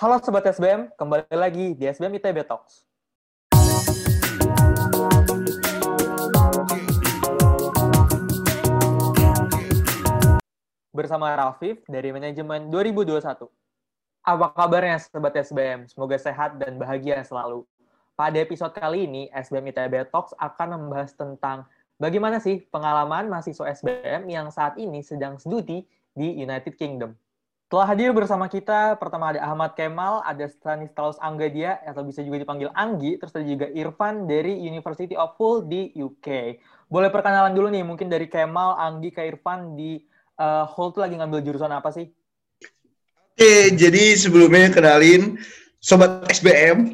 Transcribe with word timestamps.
Halo 0.00 0.16
Sobat 0.24 0.48
SBM, 0.48 0.88
kembali 0.96 1.28
lagi 1.36 1.76
di 1.76 1.84
SBM 1.84 2.16
ITB 2.16 2.48
Talks. 2.48 2.88
Bersama 10.88 11.36
Rafif 11.36 11.84
dari 11.84 12.16
Manajemen 12.16 12.72
2021. 12.72 13.44
Apa 14.24 14.46
kabarnya 14.56 15.04
Sobat 15.04 15.36
SBM? 15.36 15.84
Semoga 15.84 16.16
sehat 16.16 16.56
dan 16.56 16.80
bahagia 16.80 17.20
selalu. 17.20 17.68
Pada 18.16 18.40
episode 18.40 18.72
kali 18.72 19.04
ini, 19.04 19.28
SBM 19.36 19.68
ITB 19.68 20.08
Talks 20.08 20.32
akan 20.40 20.80
membahas 20.80 21.12
tentang 21.12 21.68
bagaimana 22.00 22.40
sih 22.40 22.64
pengalaman 22.72 23.28
mahasiswa 23.28 23.68
SBM 23.68 24.32
yang 24.32 24.48
saat 24.48 24.80
ini 24.80 25.04
sedang 25.04 25.36
studi 25.36 25.84
di 26.16 26.40
United 26.40 26.80
Kingdom. 26.80 27.12
Telah 27.70 27.86
hadir 27.86 28.10
bersama 28.10 28.50
kita, 28.50 28.98
pertama 28.98 29.30
ada 29.30 29.46
Ahmad 29.46 29.78
Kemal, 29.78 30.26
ada 30.26 30.42
Stanislaus 30.50 31.14
Anggadia, 31.22 31.78
atau 31.86 32.02
bisa 32.02 32.18
juga 32.18 32.42
dipanggil 32.42 32.66
Anggi, 32.74 33.14
terus 33.14 33.30
ada 33.30 33.46
juga 33.46 33.70
Irfan 33.70 34.26
dari 34.26 34.58
University 34.58 35.14
of 35.14 35.38
Hull 35.38 35.70
di 35.70 35.94
UK. 35.94 36.58
Boleh 36.90 37.14
perkenalan 37.14 37.54
dulu 37.54 37.70
nih, 37.70 37.86
mungkin 37.86 38.10
dari 38.10 38.26
Kemal, 38.26 38.74
Anggi, 38.74 39.14
ke 39.14 39.22
Irfan 39.22 39.78
di 39.78 40.02
uh, 40.42 40.66
Hull 40.66 40.90
tuh 40.90 41.06
lagi 41.06 41.14
ngambil 41.14 41.46
jurusan 41.46 41.70
apa 41.70 41.94
sih? 41.94 42.10
Oke, 43.38 43.70
jadi 43.78 44.18
sebelumnya 44.18 44.74
kenalin 44.74 45.38
Sobat 45.78 46.26
SBM. 46.26 46.90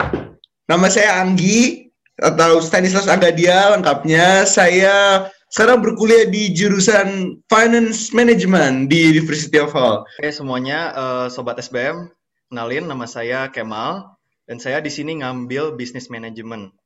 Nama 0.69 0.87
saya 0.93 1.25
Anggi, 1.25 1.89
atau 2.21 2.61
Stanislaus 2.61 3.09
Anggadia 3.09 3.73
lengkapnya. 3.73 4.45
Saya 4.45 5.25
sekarang 5.57 5.81
berkuliah 5.81 6.29
di 6.29 6.53
jurusan 6.53 7.41
Finance 7.49 8.13
Management 8.13 8.93
di 8.93 9.09
University 9.09 9.57
of 9.57 9.73
Hull. 9.73 10.05
Oke 10.05 10.29
semuanya, 10.29 10.93
uh, 10.93 11.27
Sobat 11.33 11.57
SBM, 11.57 12.13
kenalin 12.53 12.85
nama 12.85 13.09
saya 13.09 13.49
Kemal, 13.49 14.05
dan 14.45 14.61
saya 14.61 14.85
di 14.85 14.93
sini 14.93 15.25
ngambil 15.25 15.73
Business 15.81 16.13
Management. 16.13 16.77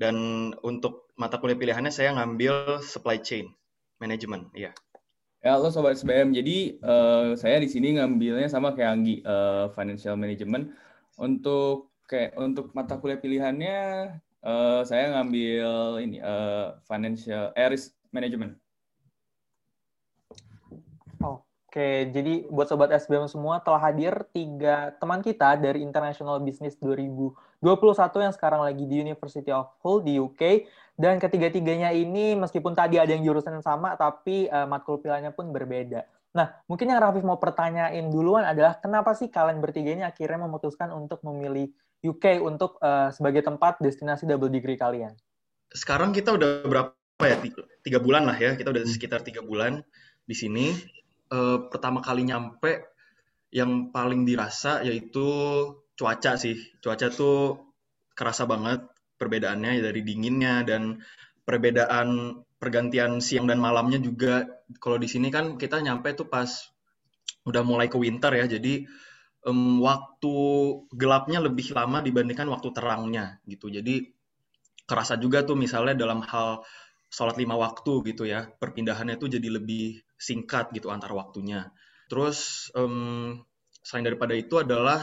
Dan 0.00 0.16
untuk 0.64 1.12
mata 1.20 1.36
kuliah 1.36 1.60
pilihannya 1.60 1.92
saya 1.92 2.16
ngambil 2.16 2.80
Supply 2.80 3.20
Chain 3.20 3.52
Management, 4.00 4.56
iya. 4.56 4.72
Ya, 5.44 5.60
halo 5.60 5.68
Sobat 5.68 6.00
SBM. 6.00 6.32
Jadi, 6.32 6.80
uh, 6.80 7.36
saya 7.36 7.60
di 7.60 7.68
sini 7.68 8.00
ngambilnya 8.00 8.48
sama 8.48 8.72
kayak 8.72 8.88
Anggi, 8.88 9.20
uh, 9.20 9.68
Financial 9.76 10.16
Management. 10.16 10.72
Untuk 11.20 11.92
kayak 12.08 12.40
untuk 12.40 12.72
mata 12.72 12.96
kuliah 12.96 13.20
pilihannya 13.20 14.16
Uh, 14.38 14.86
saya 14.86 15.18
ngambil 15.18 15.98
ini 15.98 16.22
uh, 16.22 16.78
financial 16.86 17.50
eh, 17.58 17.68
risk 17.74 17.97
management. 18.12 18.58
Oke, 21.68 22.08
jadi 22.10 22.48
buat 22.48 22.64
sobat 22.64 22.88
SBM 22.96 23.28
semua 23.28 23.60
telah 23.60 23.76
hadir 23.76 24.24
tiga 24.32 24.96
teman 24.96 25.20
kita 25.20 25.52
dari 25.60 25.84
International 25.84 26.40
Business 26.40 26.80
2021 26.80 27.30
yang 28.24 28.32
sekarang 28.32 28.64
lagi 28.64 28.88
di 28.88 29.04
University 29.04 29.52
of 29.52 29.68
Hull 29.84 30.00
di 30.00 30.16
UK 30.16 30.64
dan 30.96 31.20
ketiga-tiganya 31.20 31.92
ini 31.92 32.32
meskipun 32.40 32.72
tadi 32.72 32.96
ada 32.96 33.12
yang 33.12 33.20
jurusan 33.20 33.60
yang 33.60 33.66
sama 33.68 33.94
tapi 34.00 34.48
uh, 34.48 34.64
matkul 34.64 34.96
pilihannya 34.96 35.36
pun 35.36 35.52
berbeda. 35.52 36.08
Nah, 36.32 36.56
mungkin 36.66 36.90
yang 36.90 37.04
Rafif 37.04 37.22
mau 37.22 37.36
pertanyain 37.36 38.10
duluan 38.10 38.48
adalah 38.48 38.80
kenapa 38.82 39.14
sih 39.14 39.30
kalian 39.30 39.62
bertiga 39.62 39.94
ini 39.94 40.02
akhirnya 40.08 40.50
memutuskan 40.50 40.88
untuk 40.90 41.22
memilih 41.22 41.70
UK 42.02 42.42
untuk 42.42 42.80
uh, 42.82 43.14
sebagai 43.14 43.46
tempat 43.46 43.78
destinasi 43.78 44.26
double 44.26 44.50
degree 44.50 44.74
kalian? 44.74 45.14
Sekarang 45.70 46.10
kita 46.10 46.34
udah 46.34 46.66
berapa 46.66 46.97
ya? 47.26 47.36
Tiga, 47.42 47.62
tiga 47.82 47.98
bulan 47.98 48.28
lah 48.28 48.38
ya. 48.38 48.54
Kita 48.54 48.70
udah 48.70 48.84
hmm. 48.84 48.94
sekitar 48.94 49.26
tiga 49.26 49.42
bulan 49.42 49.82
di 50.22 50.34
sini. 50.36 50.70
Uh, 51.28 51.68
pertama 51.68 52.00
kali 52.00 52.24
nyampe, 52.24 52.88
yang 53.48 53.92
paling 53.92 54.28
dirasa 54.28 54.84
yaitu 54.84 55.26
cuaca 55.96 56.36
sih. 56.36 56.56
Cuaca 56.78 57.08
tuh 57.08 57.72
kerasa 58.12 58.44
banget 58.44 58.84
perbedaannya 59.18 59.82
dari 59.82 60.00
dinginnya 60.04 60.62
dan 60.62 61.02
perbedaan 61.42 62.40
pergantian 62.60 63.18
siang 63.24 63.48
dan 63.48 63.58
malamnya 63.58 63.98
juga. 63.98 64.46
Kalau 64.78 65.00
di 65.00 65.08
sini 65.08 65.32
kan 65.32 65.56
kita 65.56 65.80
nyampe 65.80 66.12
tuh 66.12 66.28
pas 66.28 66.48
udah 67.48 67.62
mulai 67.64 67.88
ke 67.88 67.96
winter 67.96 68.30
ya. 68.36 68.44
Jadi 68.46 68.84
um, 69.48 69.80
waktu 69.80 70.36
gelapnya 70.92 71.40
lebih 71.40 71.72
lama 71.72 72.04
dibandingkan 72.04 72.46
waktu 72.52 72.68
terangnya 72.76 73.40
gitu. 73.48 73.72
Jadi 73.72 74.12
kerasa 74.88 75.16
juga 75.20 75.44
tuh 75.44 75.56
misalnya 75.56 75.96
dalam 75.96 76.24
hal 76.24 76.64
sholat 77.08 77.36
lima 77.40 77.56
waktu 77.56 78.04
gitu 78.12 78.28
ya, 78.28 78.46
perpindahannya 78.46 79.16
itu 79.16 79.26
jadi 79.28 79.48
lebih 79.48 80.04
singkat 80.16 80.72
gitu 80.76 80.92
antar 80.92 81.12
waktunya. 81.16 81.72
Terus 82.08 82.68
um, 82.76 83.40
selain 83.84 84.04
daripada 84.04 84.36
itu 84.36 84.60
adalah 84.60 85.00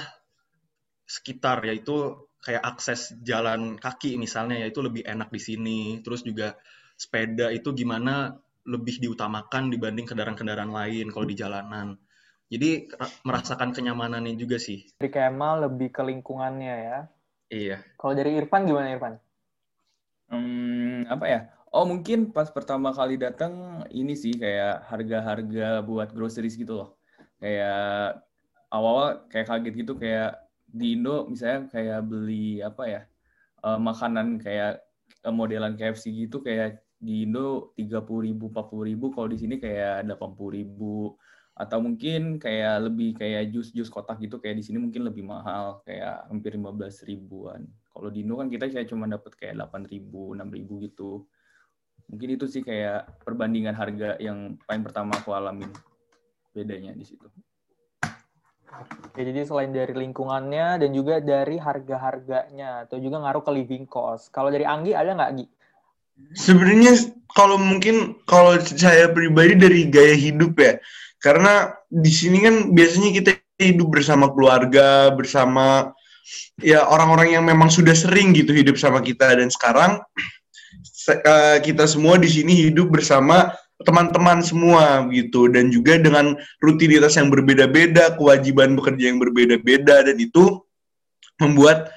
sekitar 1.05 1.61
yaitu 1.65 2.25
kayak 2.41 2.61
akses 2.61 3.13
jalan 3.25 3.77
kaki 3.81 4.17
misalnya 4.21 4.61
yaitu 4.61 4.81
lebih 4.85 5.01
enak 5.05 5.33
di 5.33 5.41
sini. 5.41 5.79
Terus 6.05 6.21
juga 6.21 6.57
sepeda 6.97 7.49
itu 7.49 7.73
gimana 7.73 8.37
lebih 8.65 9.01
diutamakan 9.01 9.69
dibanding 9.69 10.09
kendaraan-kendaraan 10.09 10.73
lain 10.73 11.09
kalau 11.13 11.25
di 11.25 11.37
jalanan. 11.37 11.97
Jadi 12.45 12.89
merasakan 13.25 13.73
kenyamanannya 13.73 14.37
juga 14.37 14.61
sih. 14.61 14.85
Dari 15.01 15.09
Kemal 15.09 15.65
lebih 15.65 15.89
ke 15.89 16.05
lingkungannya 16.05 16.75
ya. 16.77 16.99
Iya. 17.49 17.77
Kalau 17.97 18.13
dari 18.13 18.37
Irfan 18.37 18.69
gimana 18.69 18.93
Irfan? 18.93 19.15
Hmm, 20.29 21.05
apa 21.09 21.25
ya? 21.25 21.41
Oh 21.75 21.83
mungkin 21.83 22.31
pas 22.31 22.47
pertama 22.47 22.95
kali 22.95 23.19
datang 23.19 23.83
ini 23.91 24.15
sih 24.15 24.31
kayak 24.31 24.87
harga-harga 24.87 25.83
buat 25.83 26.15
groceries 26.15 26.55
gitu 26.55 26.79
loh. 26.79 26.89
Kayak 27.35 28.23
awal-awal 28.71 29.27
kayak 29.27 29.51
kaget 29.51 29.73
gitu 29.83 29.99
kayak 29.99 30.39
di 30.71 30.95
Indo 30.95 31.27
misalnya 31.27 31.67
kayak 31.67 31.99
beli 32.07 32.63
apa 32.63 32.83
ya 32.87 33.01
uh, 33.67 33.75
makanan 33.75 34.39
kayak 34.39 34.87
uh, 35.27 35.35
modelan 35.35 35.75
KFC 35.75 36.15
gitu 36.15 36.39
kayak 36.39 36.79
di 36.95 37.27
Indo 37.27 37.75
tiga 37.75 37.99
puluh 37.99 38.31
ribu, 38.31 38.47
empat 38.47 38.71
puluh 38.71 38.95
ribu, 38.95 39.11
kalau 39.11 39.27
di 39.27 39.35
sini 39.35 39.59
kayak 39.59 40.07
delapan 40.07 40.31
puluh 40.31 40.51
ribu 40.55 41.19
atau 41.59 41.83
mungkin 41.83 42.39
kayak 42.39 42.87
lebih 42.87 43.19
kayak 43.19 43.51
jus-jus 43.51 43.91
kotak 43.91 44.23
gitu 44.23 44.39
kayak 44.39 44.59
di 44.59 44.63
sini 44.63 44.79
mungkin 44.79 45.07
lebih 45.07 45.27
mahal 45.27 45.83
kayak 45.83 46.27
hampir 46.31 46.55
15 46.55 47.03
ribuan. 47.03 47.67
Kalau 47.91 48.07
di 48.11 48.23
Indo 48.23 48.39
kan 48.39 48.47
kita 48.47 48.71
kayak 48.71 48.87
cuma 48.87 49.11
dapat 49.11 49.35
kayak 49.35 49.59
8 49.59 49.91
ribu, 49.91 50.31
6 50.35 50.51
ribu 50.55 50.79
gitu. 50.83 51.27
Mungkin 52.09 52.37
itu 52.37 52.45
sih 52.45 52.61
kayak 52.61 53.25
perbandingan 53.25 53.73
harga 53.73 54.15
yang 54.21 54.59
paling 54.65 54.85
pertama 54.85 55.17
aku 55.17 55.33
alamin 55.33 55.69
bedanya 56.53 56.93
di 56.93 57.03
situ. 57.03 57.27
Oke, 58.75 59.23
jadi 59.23 59.47
selain 59.47 59.71
dari 59.71 59.95
lingkungannya 59.95 60.83
dan 60.83 60.89
juga 60.91 61.23
dari 61.23 61.55
harga-harganya 61.55 62.83
atau 62.83 62.99
juga 62.99 63.23
ngaruh 63.23 63.43
ke 63.43 63.51
living 63.55 63.87
cost. 63.87 64.29
Kalau 64.35 64.51
dari 64.51 64.67
Anggi 64.67 64.91
ada 64.91 65.15
nggak 65.15 65.31
Gi? 65.39 65.45
Sebenarnya 66.35 66.91
kalau 67.31 67.55
mungkin 67.59 68.19
kalau 68.27 68.59
saya 68.59 69.11
pribadi 69.11 69.55
dari 69.55 69.87
gaya 69.87 70.15
hidup 70.15 70.55
ya 70.59 70.79
karena 71.19 71.75
di 71.87 72.11
sini 72.11 72.43
kan 72.43 72.55
biasanya 72.75 73.11
kita 73.15 73.31
hidup 73.59 73.87
bersama 73.91 74.31
keluarga, 74.31 75.11
bersama 75.15 75.95
ya 76.59 76.83
orang-orang 76.87 77.35
yang 77.39 77.43
memang 77.43 77.71
sudah 77.71 77.95
sering 77.95 78.35
gitu 78.35 78.51
hidup 78.51 78.75
sama 78.75 78.99
kita 78.99 79.35
dan 79.35 79.47
sekarang 79.47 80.03
uh, 81.09 81.57
kita 81.61 81.85
semua 81.85 82.17
di 82.17 82.29
sini 82.29 82.69
hidup 82.69 82.89
bersama 82.89 83.53
teman-teman 83.83 84.39
semua 84.39 85.03
gitu 85.11 85.51
dan 85.51 85.67
juga 85.67 85.99
dengan 85.99 86.39
rutinitas 86.63 87.19
yang 87.19 87.27
berbeda-beda, 87.27 88.15
kewajiban 88.15 88.79
bekerja 88.79 89.11
yang 89.11 89.19
berbeda-beda 89.19 90.07
dan 90.07 90.15
itu 90.15 90.63
membuat 91.43 91.91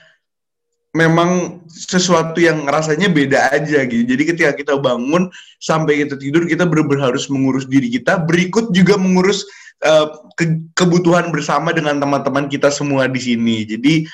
memang 0.97 1.63
sesuatu 1.71 2.43
yang 2.43 2.67
rasanya 2.67 3.07
beda 3.07 3.55
aja 3.55 3.87
gitu. 3.87 4.03
Jadi 4.03 4.23
ketika 4.35 4.51
kita 4.59 4.75
bangun 4.81 5.31
sampai 5.63 6.03
kita 6.03 6.19
tidur 6.19 6.43
kita 6.51 6.67
benar-benar 6.67 7.15
harus 7.15 7.31
mengurus 7.31 7.71
diri 7.71 7.87
kita, 7.87 8.19
berikut 8.27 8.75
juga 8.75 8.99
mengurus 8.99 9.47
uh, 9.87 10.11
ke 10.35 10.59
kebutuhan 10.75 11.31
bersama 11.31 11.71
dengan 11.71 12.03
teman-teman 12.03 12.51
kita 12.51 12.75
semua 12.75 13.07
di 13.07 13.23
sini. 13.23 13.63
Jadi 13.63 14.11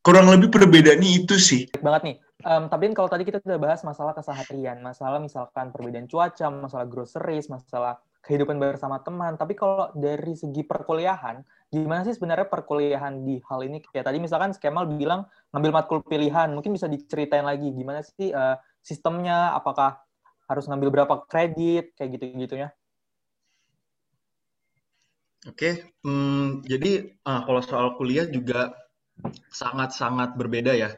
kurang 0.00 0.32
lebih 0.32 0.48
perbedaannya 0.48 1.10
itu 1.26 1.36
sih. 1.36 1.68
Banget 1.84 2.02
nih. 2.08 2.16
Um, 2.42 2.66
tapi 2.66 2.90
kalau 2.90 3.06
tadi 3.06 3.22
kita 3.22 3.38
sudah 3.38 3.54
bahas 3.54 3.86
masalah 3.86 4.18
keseharian, 4.18 4.82
masalah 4.82 5.22
misalkan 5.22 5.70
perbedaan 5.70 6.10
cuaca, 6.10 6.50
masalah 6.50 6.86
groceries, 6.90 7.46
masalah 7.46 8.02
kehidupan 8.26 8.58
bersama 8.58 8.98
teman. 8.98 9.38
Tapi 9.38 9.54
kalau 9.54 9.94
dari 9.94 10.34
segi 10.34 10.66
perkuliahan, 10.66 11.38
gimana 11.70 12.02
sih 12.02 12.14
sebenarnya 12.18 12.50
perkuliahan 12.50 13.22
di 13.22 13.38
hal 13.46 13.62
ini? 13.62 13.78
Kayak 13.86 14.10
tadi 14.10 14.18
misalkan 14.18 14.50
Skemal 14.54 14.90
bilang 14.90 15.30
ngambil 15.54 15.70
matkul 15.70 16.02
pilihan, 16.02 16.50
mungkin 16.50 16.74
bisa 16.74 16.90
diceritain 16.90 17.46
lagi 17.46 17.70
gimana 17.70 18.02
sih 18.02 18.34
uh, 18.34 18.58
sistemnya? 18.82 19.54
Apakah 19.54 20.02
harus 20.50 20.66
ngambil 20.66 21.02
berapa 21.02 21.22
kredit, 21.30 21.94
kayak 21.94 22.18
gitu-gitunya? 22.18 22.74
Oke, 25.46 25.94
hmm, 26.02 26.66
jadi 26.66 27.18
uh, 27.22 27.42
kalau 27.46 27.62
soal 27.62 27.94
kuliah 27.98 28.26
juga 28.26 28.74
sangat-sangat 29.50 30.34
berbeda 30.34 30.74
ya 30.74 30.90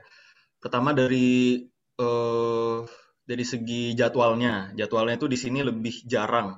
pertama 0.65 0.97
dari 0.97 1.61
uh, 2.01 2.81
dari 3.29 3.45
segi 3.45 3.93
jadwalnya. 3.93 4.73
Jadwalnya 4.73 5.21
itu 5.21 5.29
di 5.29 5.37
sini 5.37 5.61
lebih 5.61 6.09
jarang. 6.09 6.57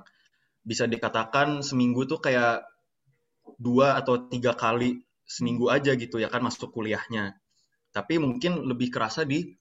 Bisa 0.63 0.87
dikatakan 0.87 1.59
seminggu 1.59 2.07
tuh 2.07 2.23
kayak 2.23 2.63
dua 3.59 3.99
atau 3.99 4.31
tiga 4.31 4.55
kali 4.55 5.03
seminggu 5.27 5.67
aja 5.67 5.91
gitu 5.99 6.23
ya 6.23 6.31
kan 6.31 6.39
masuk 6.39 6.71
kuliahnya. 6.71 7.35
Tapi 7.91 8.15
mungkin 8.15 8.63
lebih 8.63 8.87
kerasa 8.95 9.27
di 9.27 9.51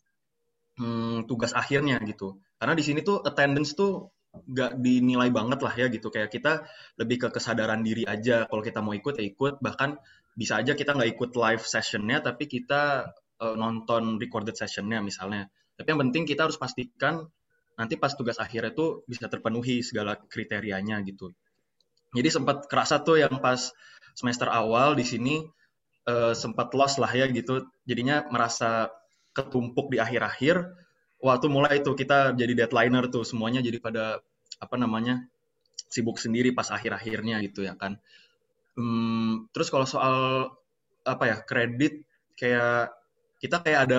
hmm, 0.79 1.27
tugas 1.27 1.51
akhirnya 1.51 1.99
gitu. 2.07 2.39
Karena 2.63 2.79
di 2.79 2.87
sini 2.87 3.03
tuh 3.03 3.27
attendance 3.27 3.75
tuh 3.75 4.15
nggak 4.31 4.79
dinilai 4.79 5.35
banget 5.35 5.59
lah 5.67 5.75
ya 5.75 5.91
gitu. 5.91 6.07
Kayak 6.15 6.31
kita 6.31 6.63
lebih 7.03 7.27
ke 7.27 7.29
kesadaran 7.35 7.83
diri 7.83 8.07
aja. 8.07 8.47
Kalau 8.47 8.63
kita 8.63 8.79
mau 8.79 8.95
ikut 8.95 9.19
ya 9.19 9.27
ikut. 9.27 9.59
Bahkan 9.59 9.91
bisa 10.39 10.63
aja 10.63 10.79
kita 10.79 10.95
nggak 10.95 11.11
ikut 11.19 11.31
live 11.35 11.65
sessionnya, 11.65 12.21
tapi 12.21 12.45
kita 12.45 13.11
uh, 13.43 13.57
nonton 13.57 14.17
recorded 14.17 14.57
sessionnya 14.57 15.01
misalnya. 15.05 15.49
Tapi 15.77 15.93
yang 15.93 16.01
penting 16.09 16.25
kita 16.25 16.49
harus 16.49 16.57
pastikan 16.57 17.29
nanti 17.77 18.01
pas 18.01 18.13
tugas 18.17 18.41
akhirnya 18.41 18.73
tuh 18.73 19.05
bisa 19.05 19.29
terpenuhi 19.29 19.85
segala 19.85 20.17
kriterianya 20.17 21.05
gitu. 21.05 21.37
Jadi 22.17 22.29
sempat 22.33 22.65
kerasa 22.65 23.05
tuh 23.05 23.21
yang 23.21 23.37
pas 23.45 23.77
semester 24.17 24.49
awal 24.49 24.97
di 24.97 25.05
sini 25.05 25.45
uh, 26.09 26.33
sempat 26.33 26.73
loss 26.73 26.97
lah 26.97 27.13
ya 27.13 27.29
gitu. 27.29 27.69
Jadinya 27.85 28.25
merasa 28.33 28.89
ketumpuk 29.37 29.93
di 29.93 30.01
akhir-akhir. 30.01 30.65
Waktu 31.21 31.47
mulai 31.53 31.85
itu 31.85 31.93
kita 31.93 32.33
jadi 32.33 32.65
deadlineer 32.65 33.13
tuh 33.13 33.25
semuanya 33.29 33.61
jadi 33.61 33.77
pada 33.81 34.25
apa 34.57 34.77
namanya 34.81 35.29
sibuk 35.93 36.17
sendiri 36.17 36.57
pas 36.57 36.73
akhir-akhirnya 36.73 37.45
gitu 37.45 37.69
ya 37.69 37.77
kan. 37.77 38.01
Hmm, 38.77 39.49
terus 39.53 39.69
kalau 39.69 39.85
soal 39.85 40.49
apa 41.05 41.25
ya 41.29 41.37
kredit 41.45 42.05
kayak 42.37 42.96
kita 43.43 43.63
kayak 43.63 43.81
ada 43.91 43.99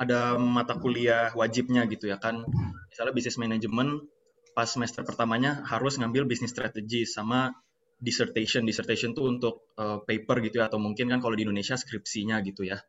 ada 0.00 0.34
mata 0.38 0.74
kuliah 0.78 1.30
wajibnya 1.34 1.86
gitu 1.86 2.10
ya 2.10 2.18
kan. 2.18 2.42
Misalnya 2.90 3.12
bisnis 3.14 3.38
manajemen 3.38 4.02
pas 4.52 4.68
semester 4.68 5.06
pertamanya 5.06 5.64
harus 5.64 5.96
ngambil 5.96 6.26
bisnis 6.26 6.50
strategi 6.50 7.06
sama 7.06 7.54
dissertation. 8.02 8.66
Dissertation 8.66 9.14
tuh 9.14 9.30
untuk 9.30 9.70
uh, 9.78 10.02
paper 10.02 10.42
gitu 10.42 10.58
ya 10.58 10.66
atau 10.66 10.82
mungkin 10.82 11.06
kan 11.06 11.22
kalau 11.22 11.38
di 11.38 11.46
Indonesia 11.46 11.78
skripsinya 11.78 12.42
gitu 12.42 12.66
ya. 12.66 12.82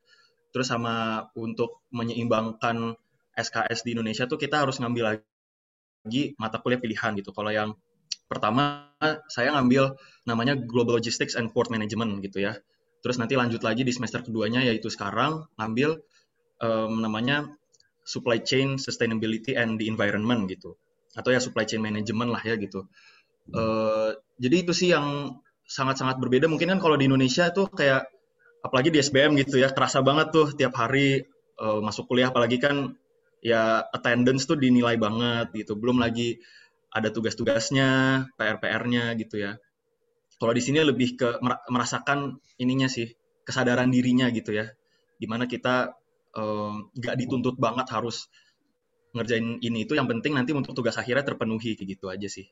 Terus 0.49 0.69
sama 0.69 1.25
untuk 1.37 1.85
menyeimbangkan 1.93 2.97
SKS 3.33 3.85
di 3.85 3.97
Indonesia 3.97 4.29
tuh 4.29 4.37
kita 4.37 4.61
harus 4.65 4.77
ngambil 4.77 5.17
lagi 5.17 6.33
mata 6.37 6.61
kuliah 6.61 6.81
pilihan 6.81 7.17
gitu. 7.17 7.33
Kalau 7.33 7.49
yang 7.53 7.73
pertama 8.25 8.89
saya 9.29 9.53
ngambil 9.53 9.97
namanya 10.25 10.57
Global 10.57 10.97
Logistics 10.97 11.37
and 11.37 11.53
Port 11.53 11.69
Management 11.69 12.21
gitu 12.25 12.41
ya. 12.41 12.57
Terus 13.03 13.19
nanti 13.19 13.35
lanjut 13.35 13.59
lagi 13.61 13.83
di 13.83 13.91
semester 13.91 14.23
keduanya 14.23 14.63
yaitu 14.63 14.87
sekarang 14.87 15.43
ngambil 15.59 15.99
um, 16.63 17.03
namanya 17.03 17.51
Supply 18.07 18.39
Chain 18.39 18.79
Sustainability 18.79 19.59
and 19.59 19.75
the 19.75 19.91
Environment 19.91 20.47
gitu. 20.47 20.79
Atau 21.13 21.35
ya 21.35 21.43
Supply 21.43 21.67
Chain 21.67 21.83
Management 21.83 22.31
lah 22.31 22.41
ya 22.47 22.55
gitu. 22.55 22.87
Uh, 23.51 24.15
jadi 24.39 24.63
itu 24.63 24.71
sih 24.71 24.95
yang 24.95 25.35
sangat-sangat 25.67 26.15
berbeda. 26.19 26.47
Mungkin 26.47 26.71
kan 26.71 26.79
kalau 26.79 26.95
di 26.95 27.11
Indonesia 27.11 27.51
tuh 27.51 27.67
kayak 27.67 28.07
apalagi 28.63 28.87
di 28.87 29.03
SBM 29.03 29.35
gitu 29.35 29.59
ya, 29.59 29.71
kerasa 29.75 29.99
banget 29.99 30.31
tuh 30.31 30.55
tiap 30.55 30.71
hari 30.79 31.27
uh, 31.59 31.83
masuk 31.83 32.07
kuliah 32.07 32.31
apalagi 32.31 32.55
kan 32.59 32.95
ya 33.43 33.83
attendance 33.91 34.47
tuh 34.47 34.55
dinilai 34.55 34.95
banget 34.95 35.51
gitu. 35.51 35.75
Belum 35.75 35.99
lagi 35.99 36.39
ada 36.93 37.11
tugas-tugasnya, 37.11 38.23
PR-PR-nya 38.39 39.11
gitu 39.19 39.43
ya. 39.43 39.59
Kalau 40.43 40.51
di 40.51 40.59
sini 40.59 40.83
lebih 40.83 41.15
ke 41.15 41.39
merasakan 41.71 42.35
ininya 42.59 42.91
sih, 42.91 43.07
kesadaran 43.47 43.87
dirinya 43.87 44.27
gitu 44.27 44.51
ya. 44.51 44.67
Di 45.15 45.23
mana 45.23 45.47
kita 45.47 45.95
nggak 46.99 47.15
um, 47.15 47.19
dituntut 47.23 47.55
banget 47.55 47.87
harus 47.95 48.27
ngerjain 49.15 49.63
ini 49.63 49.87
itu 49.87 49.95
yang 49.95 50.09
penting 50.11 50.35
nanti 50.35 50.51
untuk 50.51 50.75
tugas 50.75 50.99
akhirnya 50.99 51.23
terpenuhi 51.23 51.79
kayak 51.79 51.87
gitu 51.95 52.09
aja 52.09 52.27
sih 52.27 52.49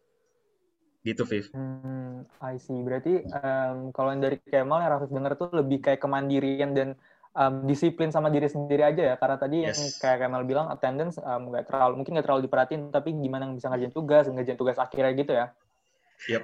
gitu 1.02 1.26
Viv. 1.26 1.50
Hmm, 1.54 2.30
I 2.42 2.62
see. 2.62 2.78
Berarti 2.78 3.26
um, 3.26 3.90
kalau 3.90 4.14
yang 4.14 4.22
dari 4.22 4.38
Kemal 4.38 4.86
yang 4.86 4.92
Rafif 4.94 5.10
dengar 5.10 5.34
tuh 5.34 5.50
lebih 5.50 5.82
kayak 5.82 5.98
kemandirian 5.98 6.78
dan 6.78 6.94
um, 7.34 7.66
disiplin 7.66 8.14
sama 8.14 8.30
diri 8.30 8.46
sendiri 8.46 8.86
aja 8.86 9.14
ya. 9.14 9.16
Karena 9.18 9.38
tadi 9.42 9.66
yes. 9.66 9.74
yang 9.74 9.82
kayak 9.98 10.18
Kemal 10.22 10.46
bilang 10.46 10.70
attendance 10.70 11.18
nggak 11.18 11.64
um, 11.66 11.68
terlalu 11.68 11.94
mungkin 12.02 12.12
nggak 12.18 12.26
terlalu 12.30 12.42
diperhatiin, 12.46 12.82
tapi 12.94 13.10
gimana 13.18 13.50
bisa 13.50 13.74
ngerjain 13.74 13.94
tugas, 13.94 14.30
ngerjain 14.30 14.60
tugas 14.62 14.78
akhirnya 14.78 15.12
gitu 15.18 15.34
ya. 15.34 15.46
Yep. 16.30 16.44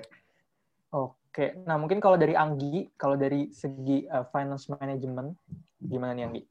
Oke. 0.97 1.16
Nah 1.65 1.77
mungkin 1.77 2.01
kalau 2.01 2.17
dari 2.17 2.33
Anggi, 2.33 2.89
kalau 2.97 3.13
dari 3.19 3.53
segi 3.53 4.09
uh, 4.09 4.25
finance 4.33 4.71
management, 4.71 5.37
gimana 5.77 6.17
nih 6.17 6.25
Anggi? 6.25 6.43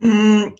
Hmm, 0.00 0.54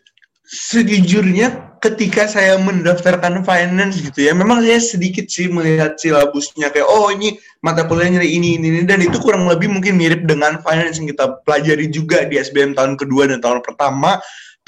sejujurnya 0.50 1.78
ketika 1.78 2.26
saya 2.26 2.58
mendaftarkan 2.58 3.46
finance 3.46 4.02
gitu 4.02 4.26
ya, 4.26 4.34
memang 4.34 4.66
saya 4.66 4.82
sedikit 4.82 5.30
sih 5.30 5.46
melihat 5.46 5.94
silabusnya 5.94 6.74
kayak 6.74 6.90
oh 6.90 7.08
ini 7.14 7.38
mata 7.62 7.86
kuliahnya 7.86 8.20
ini 8.20 8.58
ini 8.58 8.66
ini 8.68 8.82
dan 8.82 8.98
itu 8.98 9.16
kurang 9.22 9.46
lebih 9.46 9.70
mungkin 9.70 9.94
mirip 9.94 10.26
dengan 10.26 10.58
finance 10.60 10.98
yang 10.98 11.08
kita 11.14 11.38
pelajari 11.46 11.86
juga 11.86 12.26
di 12.26 12.36
SBM 12.36 12.74
tahun 12.74 12.98
kedua 12.98 13.30
dan 13.30 13.38
tahun 13.38 13.62
pertama. 13.62 14.18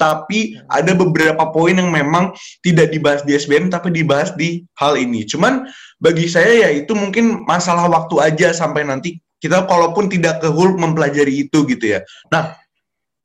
Tapi 0.03 0.59
ada 0.67 0.91
beberapa 0.91 1.47
poin 1.55 1.79
yang 1.79 1.87
memang 1.87 2.35
tidak 2.59 2.91
dibahas 2.91 3.23
di 3.23 3.39
SBM 3.39 3.71
tapi 3.71 3.87
dibahas 3.95 4.35
di 4.35 4.67
hal 4.75 4.99
ini. 4.99 5.23
Cuman 5.23 5.63
bagi 6.03 6.27
saya 6.27 6.67
ya 6.67 6.69
itu 6.75 6.91
mungkin 6.91 7.47
masalah 7.47 7.87
waktu 7.87 8.19
aja 8.19 8.51
sampai 8.51 8.83
nanti 8.83 9.23
kita 9.39 9.63
kalaupun 9.63 10.11
tidak 10.11 10.43
ke 10.43 10.51
HUL 10.51 10.75
mempelajari 10.75 11.47
itu 11.47 11.63
gitu 11.67 11.95
ya. 11.95 12.03
Nah, 12.31 12.51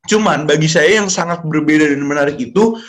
Cuman 0.09 0.49
bagi 0.49 0.67
saya 0.67 1.05
yang 1.05 1.13
sangat 1.13 1.45
berbeda 1.45 1.93
dan 1.93 2.01
menarik 2.01 2.41
itu 2.41 2.81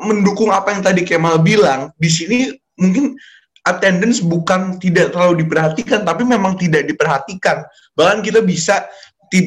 mendukung 0.00 0.48
apa 0.48 0.72
yang 0.72 0.80
tadi 0.80 1.04
Kemal 1.04 1.44
bilang, 1.44 1.92
di 2.00 2.08
sini 2.08 2.38
mungkin 2.80 3.16
attendance 3.64 4.24
bukan 4.24 4.80
tidak 4.80 5.12
terlalu 5.12 5.44
diperhatikan, 5.44 6.04
tapi 6.04 6.24
memang 6.24 6.56
tidak 6.56 6.88
diperhatikan. 6.88 7.64
Bahkan 7.96 8.24
kita 8.24 8.40
bisa 8.40 8.88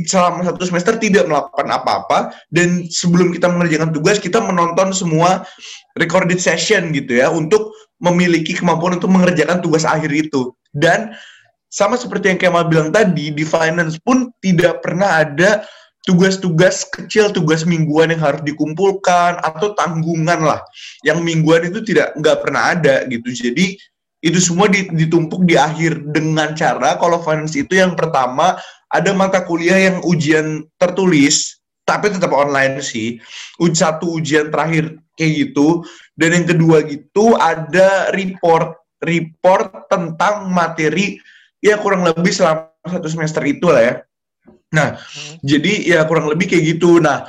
selama 0.04 0.44
satu 0.44 0.68
semester 0.68 1.00
tidak 1.00 1.31
melakukan 1.31 1.68
apa-apa 1.72 2.36
dan 2.51 2.84
sebelum 2.92 3.31
kita 3.31 3.48
mengerjakan 3.48 3.95
tugas 3.95 4.19
kita 4.19 4.44
menonton 4.44 4.92
semua 4.92 5.48
recorded 5.95 6.44
session 6.44 6.92
gitu 6.92 7.24
ya 7.24 7.31
untuk 7.31 7.72
memiliki 8.04 8.51
kemampuan 8.51 9.00
untuk 9.00 9.10
mengerjakan 9.10 9.63
tugas 9.63 9.88
akhir 9.88 10.12
itu 10.12 10.51
dan 10.75 11.16
sama 11.68 12.00
seperti 12.00 12.31
yang 12.31 12.39
Kemal 12.39 12.68
bilang 12.72 12.89
tadi 12.95 13.31
di 13.31 13.44
finance 13.44 14.00
pun 14.00 14.31
tidak 14.39 14.84
pernah 14.84 15.24
ada 15.24 15.68
tugas-tugas 16.07 16.88
kecil, 16.88 17.36
tugas 17.36 17.68
mingguan 17.68 18.16
yang 18.16 18.24
harus 18.24 18.39
dikumpulkan 18.48 19.44
atau 19.44 19.75
tanggungan 19.75 20.39
lah, 20.39 20.63
yang 21.04 21.19
mingguan 21.19 21.68
itu 21.68 21.84
tidak 21.84 22.16
nggak 22.16 22.39
pernah 22.39 22.72
ada 22.72 23.04
gitu. 23.12 23.28
Jadi 23.28 23.75
itu 24.24 24.39
semua 24.39 24.72
ditumpuk 24.72 25.45
di 25.45 25.60
akhir 25.60 26.16
dengan 26.16 26.56
cara 26.57 26.98
kalau 26.98 27.22
finance 27.22 27.54
itu 27.54 27.78
yang 27.78 27.94
pertama 27.94 28.57
ada 28.94 29.12
mata 29.12 29.44
kuliah 29.44 29.92
yang 29.92 29.98
ujian 30.04 30.63
tertulis 30.80 31.60
tapi 31.88 32.12
tetap 32.12 32.36
online 32.36 32.84
sih. 32.84 33.20
Satu 33.60 34.20
ujian 34.20 34.51
terakhir 34.51 35.00
kayak 35.15 35.50
gitu 35.50 35.84
dan 36.20 36.36
yang 36.36 36.46
kedua 36.46 36.84
gitu 36.86 37.34
ada 37.39 38.13
report 38.13 38.77
report 39.01 39.89
tentang 39.89 40.50
materi 40.51 41.17
ya 41.63 41.79
kurang 41.82 42.06
lebih 42.06 42.29
selama 42.29 42.70
satu 42.86 43.08
semester 43.10 43.41
itu 43.46 43.65
lah 43.70 43.82
ya 43.82 43.96
Nah, 44.75 45.00
hmm. 45.00 45.39
jadi 45.48 45.74
ya 45.96 46.00
kurang 46.03 46.27
lebih 46.27 46.51
kayak 46.51 46.75
gitu. 46.75 47.00
Nah, 47.00 47.27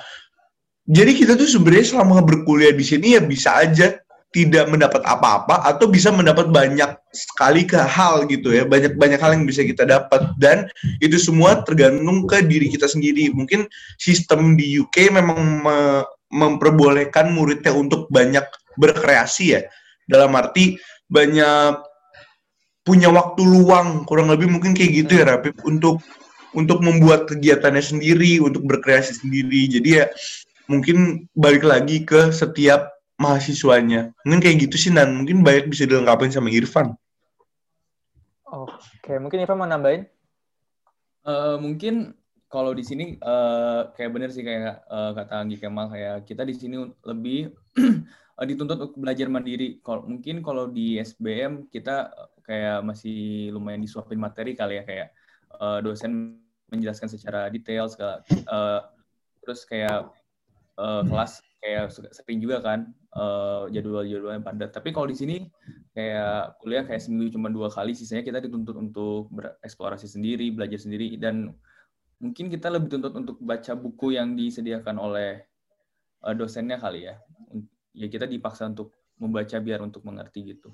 jadi 0.89 1.15
kita 1.15 1.39
tuh 1.39 1.47
sebenarnya 1.47 1.95
selama 1.95 2.25
berkuliah 2.25 2.75
di 2.75 2.83
sini 2.83 3.15
ya 3.15 3.23
bisa 3.23 3.55
aja 3.55 3.95
tidak 4.29 4.69
mendapat 4.69 5.01
apa-apa 5.09 5.65
atau 5.65 5.89
bisa 5.89 6.13
mendapat 6.13 6.53
banyak 6.53 7.01
sekali 7.17 7.65
ke 7.65 7.81
hal 7.81 8.29
gitu 8.29 8.53
ya. 8.53 8.69
Banyak 8.69 9.01
banyak 9.01 9.17
hal 9.17 9.33
yang 9.33 9.49
bisa 9.49 9.65
kita 9.65 9.89
dapat. 9.89 10.21
Dan 10.37 10.69
itu 11.01 11.17
semua 11.17 11.65
tergantung 11.65 12.29
ke 12.29 12.45
diri 12.45 12.69
kita 12.69 12.85
sendiri. 12.85 13.33
Mungkin 13.33 13.65
sistem 13.97 14.61
di 14.61 14.77
UK 14.85 15.17
memang 15.17 15.41
me 15.65 15.79
memperbolehkan 16.29 17.33
muridnya 17.33 17.73
untuk 17.73 18.05
banyak 18.13 18.45
berkreasi 18.77 19.57
ya. 19.57 19.65
Dalam 20.05 20.37
arti 20.37 20.77
banyak 21.09 21.81
punya 22.85 23.09
waktu 23.09 23.45
luang 23.45 24.05
kurang 24.05 24.29
lebih 24.29 24.49
mungkin 24.49 24.77
kayak 24.77 25.05
gitu 25.05 25.21
ya 25.21 25.25
Rapip 25.25 25.57
untuk 25.65 26.05
untuk 26.57 26.81
membuat 26.81 27.29
kegiatannya 27.29 27.81
sendiri, 27.81 28.41
untuk 28.45 28.65
berkreasi 28.65 29.25
sendiri. 29.25 29.73
Jadi 29.73 30.05
ya 30.05 30.05
mungkin 30.69 31.29
balik 31.33 31.65
lagi 31.65 32.05
ke 32.05 32.29
setiap 32.29 32.98
mahasiswanya. 33.19 34.15
Mungkin 34.23 34.41
kayak 34.41 34.57
gitu 34.71 34.77
sih, 34.79 34.91
dan 34.95 35.13
mungkin 35.13 35.43
banyak 35.43 35.69
bisa 35.69 35.85
dilengkapi 35.85 36.31
sama 36.31 36.49
Irfan. 36.55 36.95
Oke, 38.49 39.19
mungkin 39.21 39.43
Irfan 39.45 39.59
mau 39.59 39.69
nambahin? 39.69 40.07
Uh, 41.27 41.61
mungkin 41.61 42.17
kalau 42.49 42.73
di 42.73 42.81
sini 42.81 43.21
uh, 43.21 43.93
kayak 43.93 44.11
bener 44.15 44.31
sih 44.33 44.41
kayak 44.41 44.81
uh, 44.89 45.13
kata 45.13 45.45
Anggi 45.45 45.61
Kemal 45.61 45.93
kayak 45.93 46.25
kita 46.25 46.49
di 46.49 46.57
sini 46.57 46.81
lebih 47.05 47.53
dituntut 48.49 48.79
untuk 48.81 48.93
belajar 48.97 49.29
mandiri. 49.29 49.83
Kalau 49.85 50.09
mungkin 50.09 50.41
kalau 50.41 50.73
di 50.73 50.97
SBM 50.97 51.69
kita 51.69 52.09
kayak 52.49 52.81
masih 52.81 53.53
lumayan 53.53 53.85
disuapin 53.85 54.17
materi 54.17 54.57
kali 54.57 54.81
ya 54.81 54.85
kayak 54.89 55.09
uh, 55.61 55.85
dosen 55.85 56.41
menjelaskan 56.73 57.13
secara 57.13 57.53
detail 57.53 57.93
segala 57.93 58.25
uh, 58.49 58.81
terus 59.45 59.69
kayak 59.69 60.09
uh, 60.81 61.05
kelas 61.05 61.45
kayak 61.59 61.91
sering 62.15 62.39
juga 62.39 62.63
kan 62.63 62.95
uh, 63.19 63.67
jadwal-jadwal 63.71 64.39
yang 64.39 64.47
padat. 64.47 64.71
Tapi 64.71 64.95
kalau 64.95 65.11
di 65.11 65.17
sini 65.19 65.37
kayak 65.93 66.59
kuliah 66.63 66.87
kayak 66.87 67.03
seminggu 67.03 67.35
cuma 67.35 67.51
dua 67.51 67.69
kali, 67.69 67.93
sisanya 67.93 68.23
kita 68.23 68.39
dituntut 68.39 68.79
untuk 68.79 69.27
bereksplorasi 69.35 70.07
sendiri, 70.07 70.55
belajar 70.55 70.79
sendiri 70.79 71.19
dan 71.19 71.51
mungkin 72.23 72.51
kita 72.51 72.71
lebih 72.71 72.99
tuntut 72.99 73.15
untuk 73.15 73.37
baca 73.43 73.75
buku 73.75 74.15
yang 74.15 74.39
disediakan 74.39 74.97
oleh 74.99 75.43
uh, 76.23 76.35
dosennya 76.35 76.79
kali 76.79 77.11
ya. 77.11 77.19
Ya 77.95 78.07
kita 78.07 78.31
dipaksa 78.31 78.71
untuk 78.71 78.95
membaca 79.19 79.59
biar 79.59 79.83
untuk 79.83 80.07
mengerti 80.07 80.55
gitu. 80.55 80.71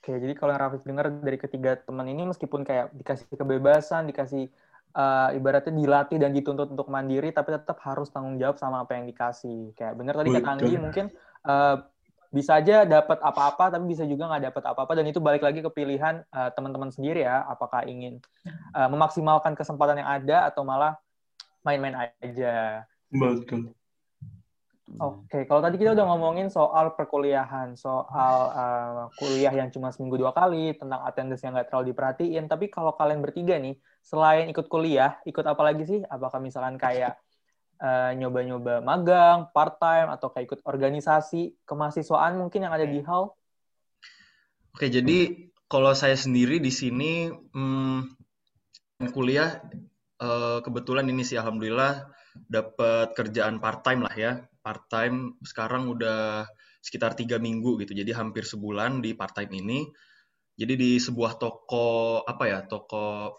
Oke, 0.00 0.16
jadi 0.16 0.32
kalau 0.32 0.56
yang 0.56 0.62
Rafif 0.64 0.82
dengar 0.86 1.12
dari 1.12 1.36
ketiga 1.36 1.76
teman 1.76 2.08
ini 2.08 2.24
meskipun 2.24 2.64
kayak 2.64 2.94
dikasih 2.96 3.26
kebebasan, 3.36 4.08
dikasih 4.08 4.48
uh, 4.94 5.30
ibaratnya 5.34 5.74
dilatih 5.74 6.18
dan 6.18 6.30
dituntut 6.34 6.70
untuk 6.70 6.88
mandiri, 6.90 7.30
tapi 7.30 7.54
tetap 7.54 7.78
harus 7.82 8.10
tanggung 8.10 8.36
jawab 8.38 8.56
sama 8.58 8.82
apa 8.82 8.98
yang 8.98 9.06
dikasih. 9.10 9.74
Kayak 9.74 9.94
bener 9.98 10.14
tadi 10.16 10.28
kata 10.34 10.48
Anggi 10.54 10.76
mungkin 10.78 11.06
uh, 11.46 11.76
bisa 12.30 12.62
aja 12.62 12.86
dapat 12.86 13.18
apa-apa, 13.18 13.74
tapi 13.74 13.90
bisa 13.90 14.06
juga 14.06 14.30
nggak 14.30 14.54
dapat 14.54 14.64
apa-apa 14.70 14.92
dan 14.94 15.06
itu 15.10 15.18
balik 15.18 15.42
lagi 15.42 15.66
ke 15.66 15.70
pilihan 15.74 16.22
uh, 16.30 16.50
teman-teman 16.54 16.94
sendiri 16.94 17.26
ya, 17.26 17.42
apakah 17.50 17.82
ingin 17.86 18.22
uh, 18.70 18.86
memaksimalkan 18.86 19.58
kesempatan 19.58 19.98
yang 19.98 20.10
ada 20.10 20.46
atau 20.46 20.62
malah 20.62 20.94
main-main 21.66 22.12
aja. 22.22 22.86
Betul. 23.10 23.74
Oke, 24.98 25.30
okay. 25.30 25.42
kalau 25.46 25.62
tadi 25.62 25.78
kita 25.78 25.94
udah 25.94 26.06
ngomongin 26.10 26.50
soal 26.50 26.98
perkuliahan, 26.98 27.78
soal 27.78 28.36
uh, 28.50 29.06
kuliah 29.14 29.54
yang 29.54 29.70
cuma 29.70 29.94
seminggu 29.94 30.18
dua 30.18 30.34
kali, 30.34 30.74
tentang 30.74 31.06
attendance 31.06 31.46
yang 31.46 31.54
nggak 31.54 31.70
terlalu 31.70 31.94
diperhatiin. 31.94 32.50
Tapi 32.50 32.66
kalau 32.66 32.98
kalian 32.98 33.22
bertiga 33.22 33.54
nih, 33.62 33.78
selain 34.02 34.50
ikut 34.50 34.66
kuliah, 34.66 35.22
ikut 35.22 35.46
apa 35.46 35.62
lagi 35.62 35.86
sih? 35.86 36.00
Apakah 36.02 36.42
misalkan 36.42 36.74
kayak 36.74 37.22
uh, 37.78 38.10
nyoba-nyoba 38.18 38.82
magang, 38.82 39.46
part 39.54 39.78
time, 39.78 40.10
atau 40.10 40.34
kayak 40.34 40.50
ikut 40.50 40.60
organisasi 40.66 41.54
kemahasiswaan 41.62 42.34
mungkin 42.34 42.66
yang 42.66 42.74
ada 42.74 42.82
di 42.82 42.98
hal? 43.06 43.30
Oke, 44.74 44.90
jadi 44.90 45.50
kalau 45.70 45.94
saya 45.94 46.18
sendiri 46.18 46.58
di 46.58 46.74
sini 46.74 47.30
hmm, 47.30 48.18
kuliah 49.14 49.62
uh, 50.18 50.58
kebetulan 50.66 51.06
ini 51.06 51.22
sih 51.22 51.38
alhamdulillah 51.38 52.10
dapat 52.50 53.14
kerjaan 53.14 53.62
part 53.62 53.86
time 53.86 54.02
lah 54.02 54.14
ya 54.18 54.32
part 54.60 54.86
time 54.92 55.36
sekarang 55.44 55.88
udah 55.88 56.46
sekitar 56.80 57.16
tiga 57.16 57.36
minggu 57.36 57.80
gitu. 57.84 57.92
Jadi 57.92 58.12
hampir 58.16 58.44
sebulan 58.44 59.04
di 59.04 59.12
part 59.16 59.36
time 59.36 59.52
ini. 59.56 59.80
Jadi 60.60 60.76
di 60.76 60.90
sebuah 61.00 61.40
toko 61.40 62.20
apa 62.20 62.44
ya 62.44 62.60
toko 62.68 63.32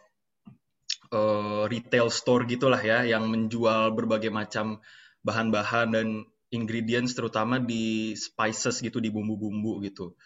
uh, 1.13 1.63
retail 1.69 2.09
store 2.09 2.49
gitulah 2.49 2.81
ya 2.81 3.05
yang 3.05 3.29
menjual 3.29 3.93
berbagai 3.93 4.33
macam 4.33 4.81
bahan-bahan 5.21 5.93
dan 5.93 6.07
ingredients 6.49 7.13
terutama 7.13 7.61
di 7.61 8.17
spices 8.17 8.81
gitu 8.81 8.97
di 8.97 9.13
bumbu-bumbu 9.13 9.85
gitu. 9.85 10.17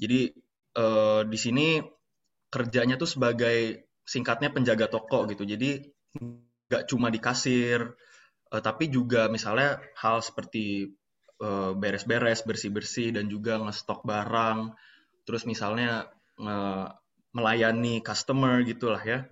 Jadi 0.00 0.32
uh, 0.80 1.22
di 1.28 1.38
sini 1.38 1.66
kerjanya 2.50 2.96
tuh 2.96 3.06
sebagai 3.06 3.86
singkatnya 4.02 4.50
penjaga 4.50 4.90
toko 4.90 5.28
gitu. 5.28 5.44
Jadi 5.44 5.86
nggak 6.70 6.88
cuma 6.90 7.12
di 7.12 7.20
kasir 7.22 7.94
uh, 8.50 8.62
tapi 8.62 8.90
juga 8.90 9.30
misalnya 9.30 9.78
hal 9.98 10.20
seperti 10.20 10.90
uh, 11.40 11.72
beres-beres, 11.74 12.44
bersih-bersih 12.44 13.14
dan 13.16 13.30
juga 13.30 13.58
ngestok 13.58 14.04
barang, 14.04 14.74
terus 15.24 15.46
misalnya 15.46 16.10
uh, 16.38 16.90
melayani 17.32 18.02
customer 18.02 18.60
gitulah 18.66 19.00
ya. 19.02 19.26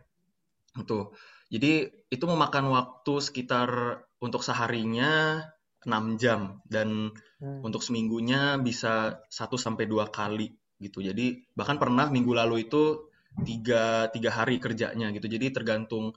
Itu. 0.78 1.12
Jadi 1.48 1.88
itu 2.12 2.25
memakan 2.28 2.70
waktu 2.70 3.14
sekitar 3.25 4.00
untuk 4.20 4.44
seharinya 4.44 5.42
6 5.87 6.20
jam 6.20 6.60
dan 6.68 7.14
hmm. 7.40 7.64
untuk 7.64 7.80
seminggunya 7.80 8.60
bisa 8.60 9.25
1 9.26 9.32
sampai 9.56 9.88
dua 9.88 10.10
kali 10.12 10.52
gitu. 10.78 11.00
Jadi 11.00 11.48
bahkan 11.56 11.80
pernah 11.80 12.10
minggu 12.12 12.37
lalu 12.37 12.68
itu 12.68 13.08
tiga, 13.42 14.12
tiga 14.12 14.30
hari 14.34 14.60
kerjanya 14.60 15.08
gitu. 15.14 15.26
Jadi 15.30 15.54
tergantung 15.54 16.12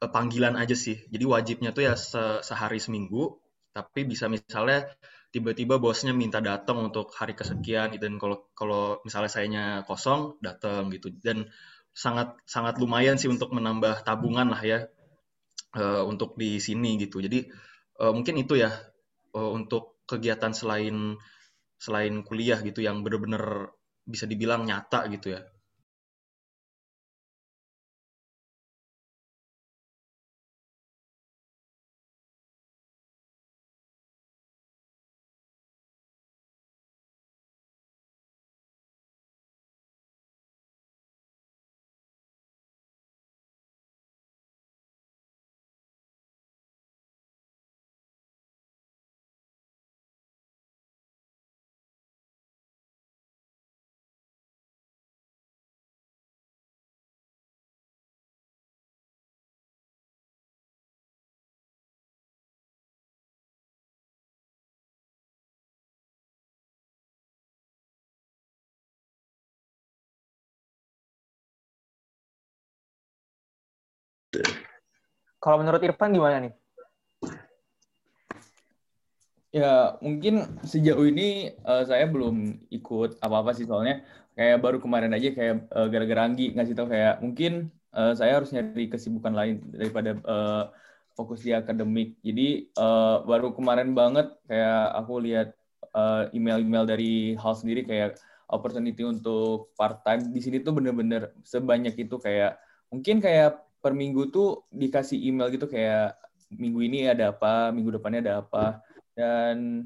panggilan 0.00 0.54
aja 0.58 0.74
sih. 0.74 0.98
Jadi 1.10 1.24
wajibnya 1.24 1.70
tuh 1.76 1.88
ya 1.88 1.94
se 1.94 2.40
sehari 2.42 2.78
seminggu, 2.82 3.38
tapi 3.74 4.06
bisa 4.06 4.30
misalnya 4.30 4.86
tiba-tiba 5.34 5.82
bosnya 5.82 6.14
minta 6.14 6.38
datang 6.38 6.78
untuk 6.90 7.10
hari 7.18 7.34
kesekian 7.34 7.90
gitu. 7.90 8.06
dan 8.06 8.14
kalau 8.22 8.46
kalau 8.54 9.02
misalnya 9.02 9.30
sayanya 9.30 9.64
kosong 9.82 10.38
datang 10.38 10.94
gitu 10.94 11.10
dan 11.26 11.50
sangat 11.90 12.38
sangat 12.46 12.78
lumayan 12.78 13.18
sih 13.18 13.26
untuk 13.26 13.50
menambah 13.50 14.06
tabungan 14.06 14.54
lah 14.54 14.62
ya 14.62 14.78
uh, 15.74 16.02
untuk 16.06 16.38
di 16.38 16.62
sini 16.62 16.98
gitu. 17.02 17.18
Jadi 17.18 17.50
uh, 17.98 18.14
mungkin 18.14 18.38
itu 18.38 18.58
ya 18.62 18.70
uh, 19.34 19.50
untuk 19.50 20.02
kegiatan 20.06 20.54
selain 20.54 21.18
selain 21.78 22.22
kuliah 22.22 22.62
gitu 22.62 22.82
yang 22.86 23.02
benar-benar 23.02 23.74
bisa 24.06 24.30
dibilang 24.30 24.62
nyata 24.66 25.10
gitu 25.10 25.34
ya. 25.34 25.42
Kalau 75.38 75.60
menurut 75.60 75.82
Irfan 75.84 76.16
gimana 76.16 76.40
nih? 76.40 76.52
Ya, 79.54 79.94
mungkin 80.02 80.58
sejauh 80.66 81.06
ini 81.06 81.54
uh, 81.62 81.86
saya 81.86 82.10
belum 82.10 82.66
ikut 82.74 83.22
apa-apa 83.22 83.54
sih 83.54 83.62
soalnya 83.68 84.02
kayak 84.34 84.58
baru 84.58 84.82
kemarin 84.82 85.14
aja 85.14 85.30
kayak 85.30 85.70
uh, 85.70 85.86
gara-gara 85.86 86.26
Anggi 86.26 86.50
ngasih 86.58 86.74
tahu 86.74 86.90
kayak 86.90 87.22
mungkin 87.22 87.70
uh, 87.94 88.18
saya 88.18 88.42
harus 88.42 88.50
nyari 88.50 88.90
kesibukan 88.90 89.30
lain 89.30 89.62
daripada 89.70 90.18
uh, 90.26 90.74
fokus 91.14 91.46
di 91.46 91.54
akademik. 91.54 92.18
Jadi 92.26 92.66
uh, 92.74 93.22
baru 93.22 93.54
kemarin 93.54 93.94
banget 93.94 94.34
kayak 94.50 94.90
aku 94.98 95.22
lihat 95.22 95.54
uh, 95.94 96.26
email-email 96.34 96.84
dari 96.84 97.38
hal 97.38 97.54
sendiri 97.54 97.86
kayak 97.86 98.18
opportunity 98.50 99.06
untuk 99.06 99.70
part 99.78 100.02
time 100.02 100.34
di 100.34 100.40
sini 100.42 100.60
tuh 100.60 100.74
bener-bener 100.74 101.32
sebanyak 101.46 101.94
itu 101.94 102.18
kayak 102.18 102.58
mungkin 102.90 103.22
kayak 103.22 103.63
per 103.84 103.92
minggu 103.92 104.32
tuh 104.32 104.64
dikasih 104.72 105.20
email 105.20 105.52
gitu 105.52 105.68
kayak 105.68 106.16
minggu 106.48 106.80
ini 106.88 107.12
ada 107.12 107.36
apa, 107.36 107.68
minggu 107.68 108.00
depannya 108.00 108.24
ada 108.24 108.34
apa. 108.40 108.80
Dan 109.12 109.84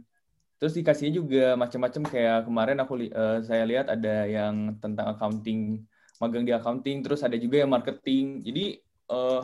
terus 0.63 0.79
dikasihnya 0.79 1.19
juga 1.19 1.45
macam-macam 1.59 2.03
kayak 2.07 2.39
kemarin 2.47 2.79
aku 2.79 2.95
uh, 3.11 3.43
saya 3.43 3.67
lihat 3.67 3.91
ada 3.91 4.31
yang 4.31 4.79
tentang 4.79 5.19
accounting, 5.19 5.83
magang 6.23 6.47
di 6.47 6.55
accounting, 6.55 7.03
terus 7.03 7.27
ada 7.27 7.35
juga 7.35 7.67
yang 7.67 7.75
marketing. 7.75 8.47
Jadi 8.47 8.79
uh, 9.11 9.43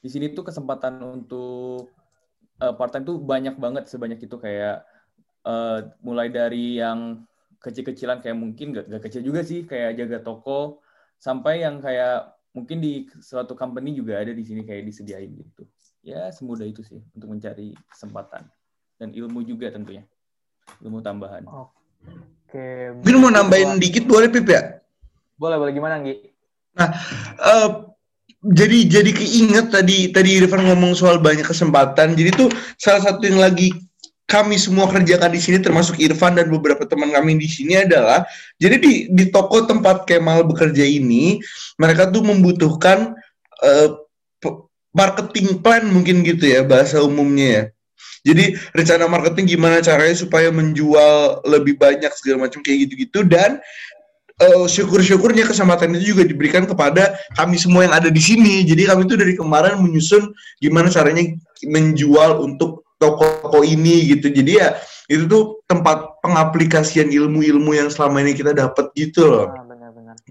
di 0.00 0.08
sini 0.08 0.32
tuh 0.32 0.48
kesempatan 0.48 1.00
untuk 1.04 1.92
uh, 2.64 2.72
part 2.72 2.92
time 2.96 3.04
tuh 3.04 3.20
banyak 3.20 3.60
banget 3.60 3.84
sebanyak 3.84 4.24
itu 4.24 4.36
kayak 4.40 4.84
uh, 5.44 5.92
mulai 6.00 6.32
dari 6.32 6.80
yang 6.80 7.24
kecil-kecilan 7.60 8.20
kayak 8.20 8.36
mungkin 8.36 8.76
gak, 8.76 8.92
gak 8.92 9.02
kecil 9.08 9.24
juga 9.24 9.40
sih 9.40 9.64
kayak 9.64 9.96
jaga 9.96 10.20
toko 10.20 10.84
sampai 11.16 11.64
yang 11.64 11.80
kayak 11.80 12.33
mungkin 12.54 12.78
di 12.78 13.10
suatu 13.18 13.58
company 13.58 13.98
juga 13.98 14.22
ada 14.22 14.30
di 14.30 14.46
sini 14.46 14.62
kayak 14.62 14.86
disediain 14.86 15.28
gitu. 15.34 15.66
Ya 16.06 16.30
semudah 16.30 16.64
itu 16.64 16.86
sih 16.86 17.02
untuk 17.12 17.34
mencari 17.34 17.74
kesempatan 17.90 18.46
dan 18.96 19.08
ilmu 19.10 19.42
juga 19.42 19.74
tentunya 19.74 20.06
ilmu 20.80 21.02
tambahan. 21.02 21.44
Oke. 21.44 22.94
Mungkin 23.02 23.16
mau 23.20 23.32
nambahin 23.34 23.76
dikit 23.82 24.06
boleh 24.06 24.30
Pip 24.30 24.46
ya? 24.46 24.80
Boleh 25.34 25.58
boleh 25.58 25.72
gimana 25.74 25.98
Nggi? 25.98 26.14
Nah, 26.78 26.88
uh, 27.42 27.68
jadi 28.44 28.78
jadi 28.86 29.10
keinget 29.10 29.66
tadi 29.72 30.12
tadi 30.14 30.38
Irfan 30.38 30.62
ngomong 30.62 30.94
soal 30.94 31.18
banyak 31.18 31.44
kesempatan. 31.44 32.14
Jadi 32.14 32.30
tuh 32.36 32.48
salah 32.78 33.02
satu 33.02 33.24
yang 33.26 33.42
lagi 33.42 33.72
kami 34.24 34.56
semua 34.56 34.88
kerjakan 34.88 35.30
di 35.30 35.40
sini 35.40 35.60
termasuk 35.60 36.00
Irfan 36.00 36.34
dan 36.34 36.48
beberapa 36.48 36.88
teman 36.88 37.12
kami 37.12 37.36
di 37.36 37.44
sini 37.44 37.84
adalah 37.84 38.24
jadi 38.56 38.80
di 38.80 38.92
di 39.12 39.24
toko 39.28 39.68
tempat 39.68 40.08
Kemal 40.08 40.48
bekerja 40.48 40.80
ini 40.80 41.38
mereka 41.76 42.08
tuh 42.08 42.24
membutuhkan 42.24 43.12
uh, 43.60 43.88
marketing 44.94 45.60
plan 45.60 45.84
mungkin 45.90 46.22
gitu 46.22 46.46
ya 46.46 46.62
bahasa 46.62 47.02
umumnya 47.02 47.48
ya. 47.50 47.64
Jadi 48.24 48.56
rencana 48.72 49.04
marketing 49.04 49.58
gimana 49.58 49.84
caranya 49.84 50.16
supaya 50.16 50.48
menjual 50.48 51.44
lebih 51.44 51.76
banyak 51.76 52.08
segala 52.16 52.48
macam 52.48 52.64
kayak 52.64 52.88
gitu-gitu 52.88 53.20
dan 53.28 53.60
uh, 54.40 54.64
syukur-syukurnya 54.64 55.44
kesempatan 55.44 55.92
itu 56.00 56.16
juga 56.16 56.24
diberikan 56.24 56.64
kepada 56.64 57.20
kami 57.36 57.60
semua 57.60 57.84
yang 57.84 57.92
ada 57.92 58.08
di 58.08 58.22
sini. 58.24 58.64
Jadi 58.64 58.88
kami 58.88 59.04
itu 59.04 59.20
dari 59.20 59.36
kemarin 59.36 59.76
menyusun 59.76 60.32
gimana 60.56 60.88
caranya 60.88 61.36
menjual 61.68 62.40
untuk 62.40 62.83
toko-toko 62.98 63.60
ini 63.66 64.14
gitu. 64.14 64.30
Jadi 64.30 64.52
ya 64.58 64.78
itu 65.10 65.28
tuh 65.28 65.60
tempat 65.68 66.20
pengaplikasian 66.24 67.12
ilmu-ilmu 67.12 67.76
yang 67.76 67.92
selama 67.92 68.24
ini 68.24 68.32
kita 68.32 68.56
dapat 68.56 68.88
gitu 68.96 69.28
loh. 69.28 69.46
Ah. 69.52 69.64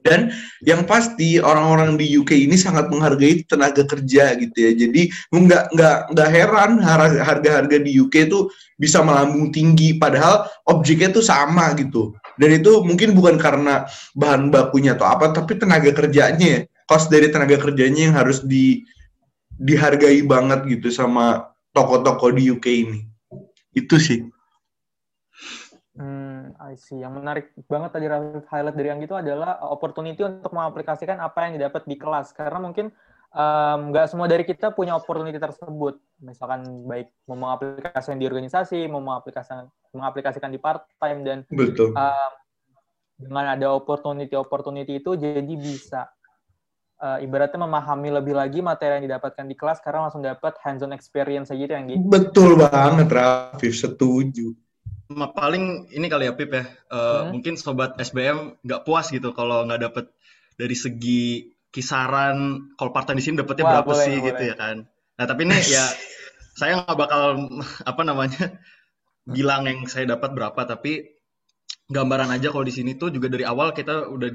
Dan 0.04 0.34
yang 0.66 0.84
pasti 0.90 1.38
orang-orang 1.38 2.00
di 2.00 2.18
UK 2.18 2.48
ini 2.48 2.58
sangat 2.58 2.90
menghargai 2.90 3.46
tenaga 3.46 3.86
kerja 3.86 4.34
gitu 4.36 4.58
ya. 4.58 4.72
Jadi 4.74 5.12
nggak 5.32 5.64
nggak 5.76 5.98
nggak 6.16 6.30
heran 6.34 6.72
har- 6.82 7.22
harga-harga 7.22 7.78
di 7.84 8.02
UK 8.02 8.32
itu 8.32 8.50
bisa 8.80 9.06
melambung 9.06 9.54
tinggi 9.54 9.96
padahal 9.96 10.50
objeknya 10.68 11.14
tuh 11.14 11.24
sama 11.24 11.72
gitu. 11.78 12.16
Dan 12.42 12.58
itu 12.58 12.82
mungkin 12.82 13.14
bukan 13.14 13.38
karena 13.38 13.86
bahan 14.18 14.50
bakunya 14.50 14.98
atau 14.98 15.06
apa, 15.06 15.30
tapi 15.30 15.62
tenaga 15.62 15.94
kerjanya, 15.94 16.66
cost 16.90 17.14
dari 17.14 17.30
tenaga 17.30 17.62
kerjanya 17.62 18.10
yang 18.10 18.16
harus 18.18 18.42
di 18.42 18.82
dihargai 19.54 20.26
banget 20.26 20.66
gitu 20.66 20.90
sama 20.90 21.53
toko-toko 21.74 22.32
di 22.32 22.54
UK 22.54 22.66
ini. 22.86 23.00
Itu 23.74 23.98
sih. 23.98 24.22
Hmm, 25.94 26.58
I 26.58 26.74
see. 26.74 27.02
Yang 27.02 27.14
menarik 27.22 27.46
banget 27.70 27.90
tadi 27.94 28.06
Rafif 28.10 28.46
highlight 28.50 28.78
dari 28.78 28.90
yang 28.90 29.02
itu 29.02 29.14
adalah 29.14 29.62
uh, 29.62 29.70
opportunity 29.74 30.26
untuk 30.26 30.50
mengaplikasikan 30.50 31.22
apa 31.22 31.50
yang 31.50 31.62
didapat 31.62 31.86
di 31.86 31.98
kelas. 31.98 32.34
Karena 32.34 32.58
mungkin 32.58 32.90
um, 33.34 33.94
nggak 33.94 34.10
semua 34.10 34.26
dari 34.26 34.42
kita 34.42 34.74
punya 34.74 34.98
opportunity 34.98 35.38
tersebut. 35.38 36.02
Misalkan 36.22 36.90
baik 36.90 37.14
mau 37.30 37.38
mengaplikasikan 37.38 38.18
di 38.18 38.26
organisasi, 38.26 38.90
mau 38.90 39.02
mengaplikasikan 39.06 39.70
mengaplikasikan 39.94 40.50
di 40.50 40.58
part 40.58 40.90
time 40.98 41.22
dan 41.22 41.38
Betul. 41.54 41.94
um, 41.94 42.32
dengan 43.14 43.54
ada 43.54 43.70
opportunity-opportunity 43.78 44.98
itu 44.98 45.14
jadi 45.14 45.54
bisa 45.54 46.10
uh, 47.04 47.20
ibaratnya 47.20 47.60
memahami 47.60 48.10
lebih 48.16 48.34
lagi 48.34 48.64
materi 48.64 49.04
yang 49.04 49.06
didapatkan 49.12 49.44
di 49.44 49.56
kelas 49.60 49.84
karena 49.84 50.08
langsung 50.08 50.24
dapat 50.24 50.56
hands-on 50.64 50.96
experience 50.96 51.52
aja 51.52 51.60
gitu 51.60 51.74
yang 51.76 51.86
gitu. 51.92 52.04
Betul 52.08 52.56
banget, 52.56 53.08
Rafif. 53.12 53.76
Setuju. 53.76 54.56
Ma- 55.12 55.30
paling 55.36 55.92
ini 55.92 56.08
kali 56.08 56.32
ya 56.32 56.34
Pip 56.34 56.50
ya, 56.56 56.64
Eh, 56.64 56.96
Hmm. 56.96 57.36
mungkin 57.36 57.54
sobat 57.60 58.00
SBM 58.00 58.56
nggak 58.64 58.82
puas 58.88 59.12
gitu 59.12 59.36
kalau 59.36 59.68
nggak 59.68 59.82
dapet 59.92 60.06
dari 60.56 60.74
segi 60.78 61.52
kisaran 61.74 62.70
kalau 62.78 62.94
part-time 62.94 63.18
di 63.20 63.26
sini 63.26 63.36
dapetnya 63.42 63.66
Wah, 63.66 63.72
berapa 63.82 63.92
boleh, 63.92 64.06
sih 64.06 64.16
boleh. 64.18 64.28
gitu 64.32 64.44
ya 64.54 64.56
kan. 64.56 64.78
Nah 65.18 65.26
tapi 65.26 65.42
ini 65.50 65.58
ya 65.70 65.86
saya 66.60 66.72
nggak 66.86 66.98
bakal 66.98 67.22
apa 67.84 68.02
namanya 68.06 68.44
bilang 69.26 69.66
yang 69.66 69.80
saya 69.90 70.06
dapat 70.14 70.38
berapa 70.38 70.62
tapi 70.70 71.18
gambaran 71.90 72.30
aja 72.32 72.54
kalau 72.54 72.64
di 72.64 72.74
sini 72.74 72.96
tuh 72.96 73.10
juga 73.10 73.28
dari 73.28 73.44
awal 73.44 73.74
kita 73.74 74.08
udah 74.08 74.30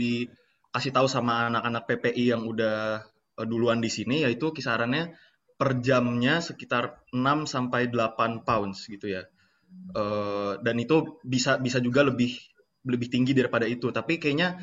dikasih 0.68 0.92
tahu 0.92 1.08
sama 1.08 1.48
anak-anak 1.48 1.88
PPI 1.88 2.36
yang 2.36 2.44
udah 2.44 3.02
eh, 3.40 3.46
duluan 3.48 3.80
di 3.80 3.88
sini 3.88 4.22
yaitu 4.22 4.52
kisarannya 4.52 5.16
per 5.58 5.82
jamnya 5.82 6.38
sekitar 6.38 7.02
6 7.10 7.50
sampai 7.50 7.90
8 7.90 8.46
pounds 8.46 8.86
gitu 8.86 9.10
ya. 9.10 9.26
Eh, 9.96 10.52
dan 10.62 10.76
itu 10.78 11.18
bisa 11.24 11.58
bisa 11.58 11.80
juga 11.80 12.06
lebih 12.06 12.36
lebih 12.86 13.08
tinggi 13.10 13.32
daripada 13.34 13.66
itu. 13.66 13.90
Tapi 13.90 14.20
kayaknya 14.20 14.60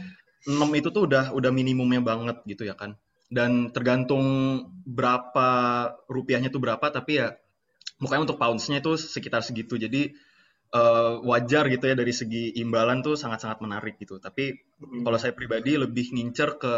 6 0.47 0.69
itu 0.77 0.93
tuh 0.93 1.09
udah 1.09 1.33
udah 1.35 1.51
minimumnya 1.51 1.99
banget 1.99 2.37
gitu 2.47 2.63
ya 2.63 2.77
kan. 2.77 2.95
Dan 3.27 3.73
tergantung 3.73 4.23
berapa 4.85 5.49
rupiahnya 6.05 6.53
tuh 6.53 6.61
berapa 6.61 6.85
tapi 6.93 7.19
ya 7.19 7.35
mukanya 7.99 8.29
untuk 8.29 8.39
poundsnya 8.39 8.79
itu 8.79 8.95
sekitar 8.95 9.41
segitu. 9.43 9.75
Jadi 9.75 10.15
eh, 10.75 11.13
wajar 11.23 11.63
gitu 11.71 11.85
ya 11.87 11.95
dari 11.95 12.11
segi 12.11 12.59
imbalan 12.59 12.99
tuh 12.99 13.15
sangat-sangat 13.15 13.63
menarik 13.63 13.95
gitu 13.95 14.19
tapi 14.19 14.59
kalau 14.79 15.15
saya 15.15 15.31
pribadi 15.31 15.79
lebih 15.79 16.11
ngincer 16.11 16.59
ke 16.59 16.73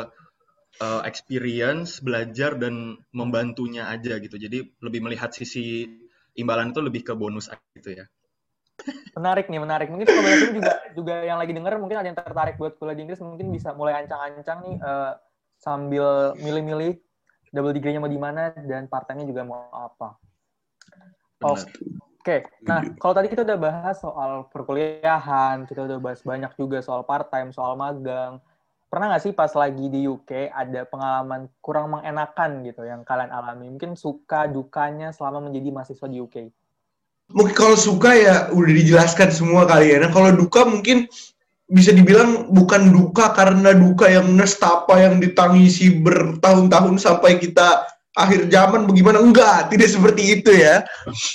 eh, 0.78 1.02
experience 1.10 2.00
belajar 2.06 2.56
dan 2.62 3.02
membantunya 3.12 3.90
aja 3.90 4.22
gitu 4.22 4.38
jadi 4.38 4.62
lebih 4.86 5.00
melihat 5.02 5.34
sisi 5.34 5.90
imbalan 6.38 6.70
itu 6.72 6.82
lebih 6.86 7.02
ke 7.02 7.14
bonus 7.18 7.50
aja 7.50 7.66
gitu 7.74 7.98
ya 7.98 8.06
Menarik 9.18 9.50
nih, 9.50 9.58
menarik. 9.58 9.88
Mungkin 9.90 10.06
SBM 10.06 10.54
juga 10.62 10.74
juga 10.94 11.14
yang 11.26 11.42
lagi 11.42 11.50
denger 11.50 11.82
mungkin 11.82 11.98
ada 11.98 12.08
yang 12.08 12.18
tertarik 12.18 12.56
buat 12.62 12.78
kuliah 12.78 12.94
di 12.94 13.10
Inggris 13.10 13.22
mungkin 13.26 13.50
bisa 13.50 13.74
mulai 13.74 14.06
ancang-ancang 14.06 14.58
nih 14.64 14.76
eh, 14.78 15.14
sambil 15.58 16.38
milih-milih 16.38 17.02
double 17.50 17.74
degree-nya 17.74 17.98
mau 17.98 18.12
di 18.12 18.22
mana 18.22 18.54
dan 18.54 18.86
part-time-nya 18.86 19.26
juga 19.26 19.42
mau 19.42 19.66
apa. 19.74 20.22
Benar. 21.42 21.66
Oke, 22.28 22.44
nah 22.68 22.84
kalau 23.00 23.16
tadi 23.16 23.32
kita 23.32 23.48
udah 23.48 23.56
bahas 23.56 24.04
soal 24.04 24.52
perkuliahan, 24.52 25.64
kita 25.64 25.88
udah 25.88 25.96
bahas 26.04 26.20
banyak 26.28 26.52
juga 26.60 26.84
soal 26.84 27.08
part-time, 27.08 27.56
soal 27.56 27.80
magang. 27.80 28.44
Pernah 28.92 29.16
nggak 29.16 29.24
sih 29.24 29.32
pas 29.32 29.48
lagi 29.56 29.88
di 29.88 30.04
UK 30.04 30.52
ada 30.52 30.84
pengalaman 30.84 31.48
kurang 31.64 31.96
mengenakan 31.96 32.68
gitu 32.68 32.84
yang 32.84 33.08
kalian 33.08 33.32
alami? 33.32 33.72
Mungkin 33.72 33.96
suka 33.96 34.44
dukanya 34.52 35.16
selama 35.16 35.48
menjadi 35.48 35.72
mahasiswa 35.72 36.08
di 36.12 36.20
UK. 36.20 36.52
Mungkin 37.32 37.56
kalau 37.56 37.80
suka 37.80 38.12
ya 38.12 38.36
udah 38.52 38.74
dijelaskan 38.76 39.32
semua 39.32 39.64
kali 39.64 39.96
ya. 39.96 40.04
Nah 40.04 40.12
kalau 40.12 40.36
duka 40.36 40.68
mungkin 40.68 41.08
bisa 41.72 41.96
dibilang 41.96 42.52
bukan 42.52 42.92
duka 42.92 43.32
karena 43.36 43.72
duka 43.72 44.08
yang 44.12 44.36
nestapa 44.36 45.00
yang 45.00 45.24
ditangisi 45.24 45.96
bertahun-tahun 46.00 46.96
sampai 47.00 47.40
kita 47.40 47.88
akhir 48.16 48.48
zaman 48.48 48.88
bagaimana 48.88 49.20
enggak 49.20 49.68
tidak 49.68 49.92
seperti 49.92 50.40
itu 50.40 50.50
ya 50.56 50.88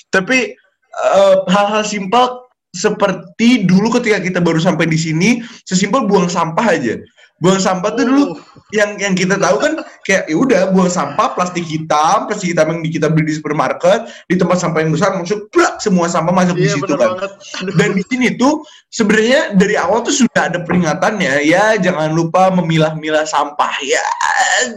tapi 0.08 0.56
eh, 0.92 1.36
hal-hal 1.48 1.84
simpel 1.84 2.51
seperti 2.72 3.68
dulu 3.68 3.92
ketika 4.00 4.18
kita 4.18 4.40
baru 4.40 4.56
sampai 4.58 4.88
di 4.88 4.96
sini 4.96 5.30
sesimpel 5.62 6.08
buang 6.08 6.26
sampah 6.26 6.66
aja. 6.72 6.96
Buang 7.42 7.58
sampah 7.58 7.98
tuh 7.98 8.06
dulu 8.06 8.24
Oh, 8.32 8.38
yang 8.70 8.94
yang 9.02 9.18
kita 9.18 9.34
tahu 9.34 9.58
kan 9.58 9.72
kayak 10.06 10.30
ya 10.30 10.36
udah 10.38 10.60
buang 10.70 10.86
sampah 10.86 11.34
plastik 11.34 11.66
hitam 11.66 12.30
plastik 12.30 12.54
hitam 12.54 12.70
yang 12.70 12.80
di- 12.86 12.94
kita 12.94 13.10
beli 13.10 13.28
di 13.28 13.36
supermarket 13.36 14.06
di 14.30 14.38
tempat 14.38 14.62
sampah 14.62 14.78
yang 14.80 14.94
besar 14.94 15.10
masuk 15.18 15.50
plak 15.50 15.82
semua 15.82 16.06
sampah 16.06 16.30
masuk 16.30 16.54
di 16.54 16.70
iya 16.70 16.78
situ 16.78 16.86
benar 16.86 16.96
kan. 16.96 17.10
banget. 17.18 17.32
Aduh. 17.60 17.74
dan 17.74 17.88
di 17.98 18.02
sini 18.06 18.26
tuh 18.38 18.62
sebenarnya 18.88 19.58
dari 19.58 19.74
awal 19.74 20.06
tuh 20.06 20.14
sudah 20.14 20.54
ada 20.54 20.62
peringatannya 20.62 21.42
ya 21.42 21.74
jangan 21.82 22.14
lupa 22.14 22.48
memilah-milah 22.54 23.26
sampah 23.26 23.74
ya. 23.82 24.06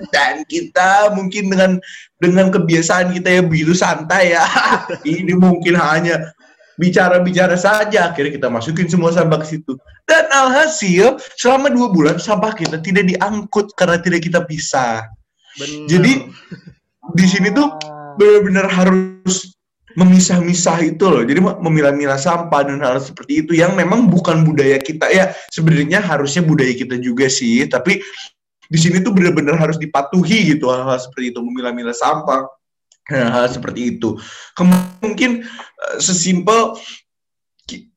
Dan 0.09 0.41
kita 0.49 1.13
mungkin 1.13 1.53
dengan 1.53 1.71
dengan 2.17 2.49
kebiasaan 2.49 3.13
kita 3.13 3.29
ya 3.29 3.41
begitu 3.45 3.77
santai 3.77 4.33
ya. 4.33 4.41
Ini 5.05 5.37
mungkin 5.37 5.77
hanya 5.77 6.33
bicara-bicara 6.75 7.55
saja 7.55 8.11
akhirnya 8.11 8.35
kita 8.35 8.47
masukin 8.51 8.87
semua 8.91 9.11
sampah 9.15 9.39
ke 9.43 9.55
situ 9.55 9.79
dan 10.03 10.27
alhasil 10.31 11.15
selama 11.39 11.71
dua 11.71 11.87
bulan 11.91 12.15
sampah 12.19 12.51
kita 12.51 12.83
tidak 12.83 13.07
diangkut 13.07 13.71
karena 13.79 13.97
tidak 13.99 14.27
kita 14.27 14.43
pisah 14.43 15.07
Benar. 15.55 15.87
Jadi, 15.87 16.11
di 17.15 17.25
sini 17.25 17.49
tuh 17.55 17.71
Ah. 17.79 18.15
benar-benar 18.19 18.67
harus 18.67 19.55
memisah-misah 19.95 20.83
itu 20.83 21.07
loh. 21.07 21.23
Jadi 21.23 21.39
memilah-milah 21.39 22.19
sampah 22.19 22.67
dan 22.67 22.83
hal 22.83 22.99
seperti 22.99 23.47
itu 23.47 23.55
yang 23.55 23.79
memang 23.79 24.11
bukan 24.11 24.43
budaya 24.43 24.75
kita 24.75 25.07
ya. 25.07 25.31
Sebenarnya 25.55 26.03
harusnya 26.03 26.43
budaya 26.43 26.75
kita 26.75 26.99
juga 26.99 27.31
sih, 27.31 27.63
tapi 27.71 28.03
di 28.67 28.79
sini 28.79 28.99
tuh 28.99 29.15
benar-benar 29.15 29.55
harus 29.55 29.79
dipatuhi 29.79 30.51
gitu 30.51 30.67
hal-hal 30.67 30.99
seperti 30.99 31.31
itu, 31.31 31.39
memilah-milah 31.39 31.95
sampah. 31.95 32.43
Hal-hal 33.05 33.45
seperti 33.53 33.97
itu. 33.97 34.17
Mungkin 35.01 35.45
eh, 35.45 35.97
sesimpel 36.01 36.77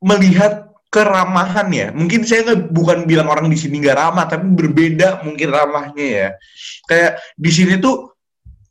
melihat 0.04 0.68
keramahan 0.88 1.68
ya. 1.72 1.88
Mungkin 1.92 2.24
saya 2.24 2.44
nggak 2.44 2.72
bukan 2.72 3.04
bilang 3.04 3.28
orang 3.28 3.52
di 3.52 3.56
sini 3.56 3.80
nggak 3.80 3.96
ramah, 3.96 4.24
tapi 4.28 4.48
berbeda 4.52 5.24
mungkin 5.24 5.48
ramahnya 5.52 6.06
ya. 6.06 6.28
Kayak 6.88 7.12
di 7.36 7.50
sini 7.52 7.76
tuh 7.80 8.16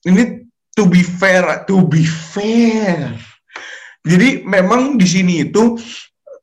ini 0.05 0.45
to 0.73 0.89
be 0.89 1.01
fair, 1.05 1.65
to 1.69 1.85
be 1.85 2.01
fair. 2.05 3.13
Jadi 4.07 4.45
memang 4.45 4.97
di 4.97 5.05
sini 5.05 5.45
itu 5.45 5.77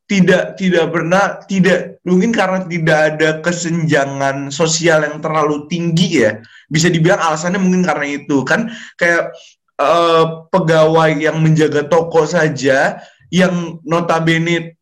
tidak 0.04 0.60
tidak 0.60 0.92
pernah 0.92 1.40
tidak 1.48 1.96
mungkin 2.04 2.28
karena 2.28 2.60
tidak 2.68 2.98
ada 3.16 3.28
kesenjangan 3.40 4.52
sosial 4.52 5.00
yang 5.02 5.18
terlalu 5.18 5.64
tinggi 5.66 6.22
ya. 6.22 6.38
Bisa 6.68 6.92
dibilang 6.92 7.18
alasannya 7.18 7.58
mungkin 7.58 7.82
karena 7.82 8.06
itu 8.20 8.44
kan 8.44 8.68
kayak 9.00 9.32
eh, 9.78 10.24
pegawai 10.50 11.10
yang 11.18 11.40
menjaga 11.42 11.86
toko 11.86 12.24
saja 12.24 13.00
yang 13.32 13.82
notabene 13.82 14.78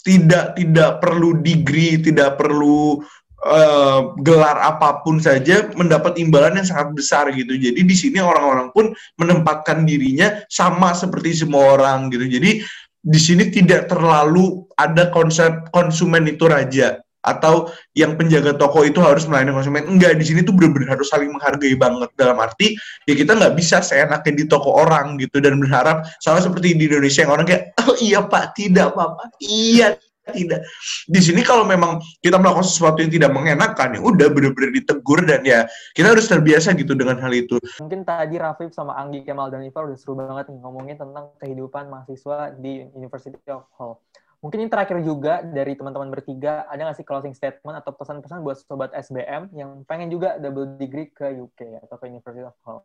tidak 0.00 0.56
tidak 0.56 1.04
perlu 1.04 1.40
degree, 1.44 2.00
tidak 2.00 2.40
perlu 2.40 3.04
eh, 3.44 4.00
gelar 4.24 4.56
apa 4.60 5.04
pun 5.04 5.20
saja 5.20 5.68
mendapat 5.76 6.16
imbalan 6.16 6.60
yang 6.60 6.68
sangat 6.68 6.96
besar 6.96 7.28
gitu. 7.36 7.56
Jadi 7.56 7.80
di 7.84 7.96
sini 7.96 8.18
orang-orang 8.20 8.72
pun 8.72 8.92
menempatkan 9.20 9.84
dirinya 9.84 10.40
sama 10.48 10.96
seperti 10.96 11.44
semua 11.44 11.76
orang 11.76 12.08
gitu. 12.08 12.24
Jadi 12.24 12.64
di 13.00 13.20
sini 13.20 13.48
tidak 13.48 13.88
terlalu 13.88 14.68
ada 14.76 15.08
konsep 15.08 15.72
konsumen 15.72 16.28
itu 16.28 16.44
raja 16.44 17.00
atau 17.20 17.68
yang 17.92 18.16
penjaga 18.16 18.56
toko 18.56 18.84
itu 18.84 18.98
harus 19.00 19.28
melayani 19.28 19.52
konsumen. 19.52 19.84
Enggak, 19.84 20.16
di 20.16 20.24
sini 20.24 20.40
tuh 20.40 20.56
benar-benar 20.56 20.96
harus 20.96 21.08
saling 21.12 21.28
menghargai 21.32 21.76
banget 21.76 22.10
dalam 22.16 22.36
arti 22.40 22.76
ya 23.04 23.14
kita 23.16 23.36
nggak 23.36 23.54
bisa 23.56 23.80
seenaknya 23.84 24.32
di 24.32 24.44
toko 24.48 24.72
orang 24.76 25.20
gitu 25.20 25.40
dan 25.40 25.60
berharap 25.60 26.04
sama 26.20 26.40
seperti 26.40 26.76
di 26.76 26.88
Indonesia 26.88 27.24
yang 27.24 27.32
orang 27.32 27.46
kayak 27.48 27.72
oh 27.84 27.96
iya 28.00 28.20
pak 28.24 28.56
tidak 28.56 28.92
apa-apa 28.92 29.32
iya 29.40 29.96
tidak. 30.30 30.62
Di 31.10 31.20
sini 31.20 31.42
kalau 31.42 31.66
memang 31.66 31.98
kita 32.22 32.38
melakukan 32.38 32.66
sesuatu 32.66 33.02
yang 33.02 33.10
tidak 33.10 33.30
mengenakan, 33.34 33.98
ya 33.98 34.00
udah 34.00 34.28
bener-bener 34.30 34.70
ditegur 34.70 35.26
dan 35.26 35.42
ya 35.42 35.66
kita 35.92 36.14
harus 36.14 36.30
terbiasa 36.30 36.72
gitu 36.78 36.94
dengan 36.94 37.18
hal 37.18 37.32
itu. 37.34 37.58
Mungkin 37.82 38.06
tadi 38.06 38.38
Rafif 38.38 38.70
sama 38.70 38.96
Anggi, 38.96 39.26
Kemal, 39.26 39.50
dan 39.50 39.66
Iva 39.66 39.82
udah 39.82 39.98
seru 39.98 40.14
banget 40.14 40.48
ngomongin 40.54 40.96
tentang 40.96 41.34
kehidupan 41.42 41.90
mahasiswa 41.90 42.54
di 42.56 42.86
University 42.94 43.36
of 43.50 43.66
Hull. 43.76 43.98
Mungkin 44.40 44.64
ini 44.64 44.72
terakhir 44.72 45.04
juga 45.04 45.44
dari 45.44 45.76
teman-teman 45.76 46.08
bertiga, 46.08 46.64
ada 46.64 46.88
nggak 46.88 46.96
sih 46.96 47.04
closing 47.04 47.36
statement 47.36 47.76
atau 47.76 47.92
pesan-pesan 47.92 48.40
buat 48.40 48.56
sobat 48.56 48.88
SBM 48.96 49.52
yang 49.52 49.84
pengen 49.84 50.08
juga 50.08 50.40
double 50.40 50.80
degree 50.80 51.12
ke 51.12 51.28
UK 51.36 51.84
atau 51.84 52.00
ke 52.00 52.08
University 52.08 52.48
of 52.48 52.56
Hull? 52.64 52.80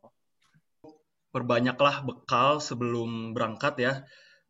Perbanyaklah 1.32 2.04
bekal 2.04 2.60
sebelum 2.60 3.32
berangkat 3.32 3.80
ya, 3.80 3.94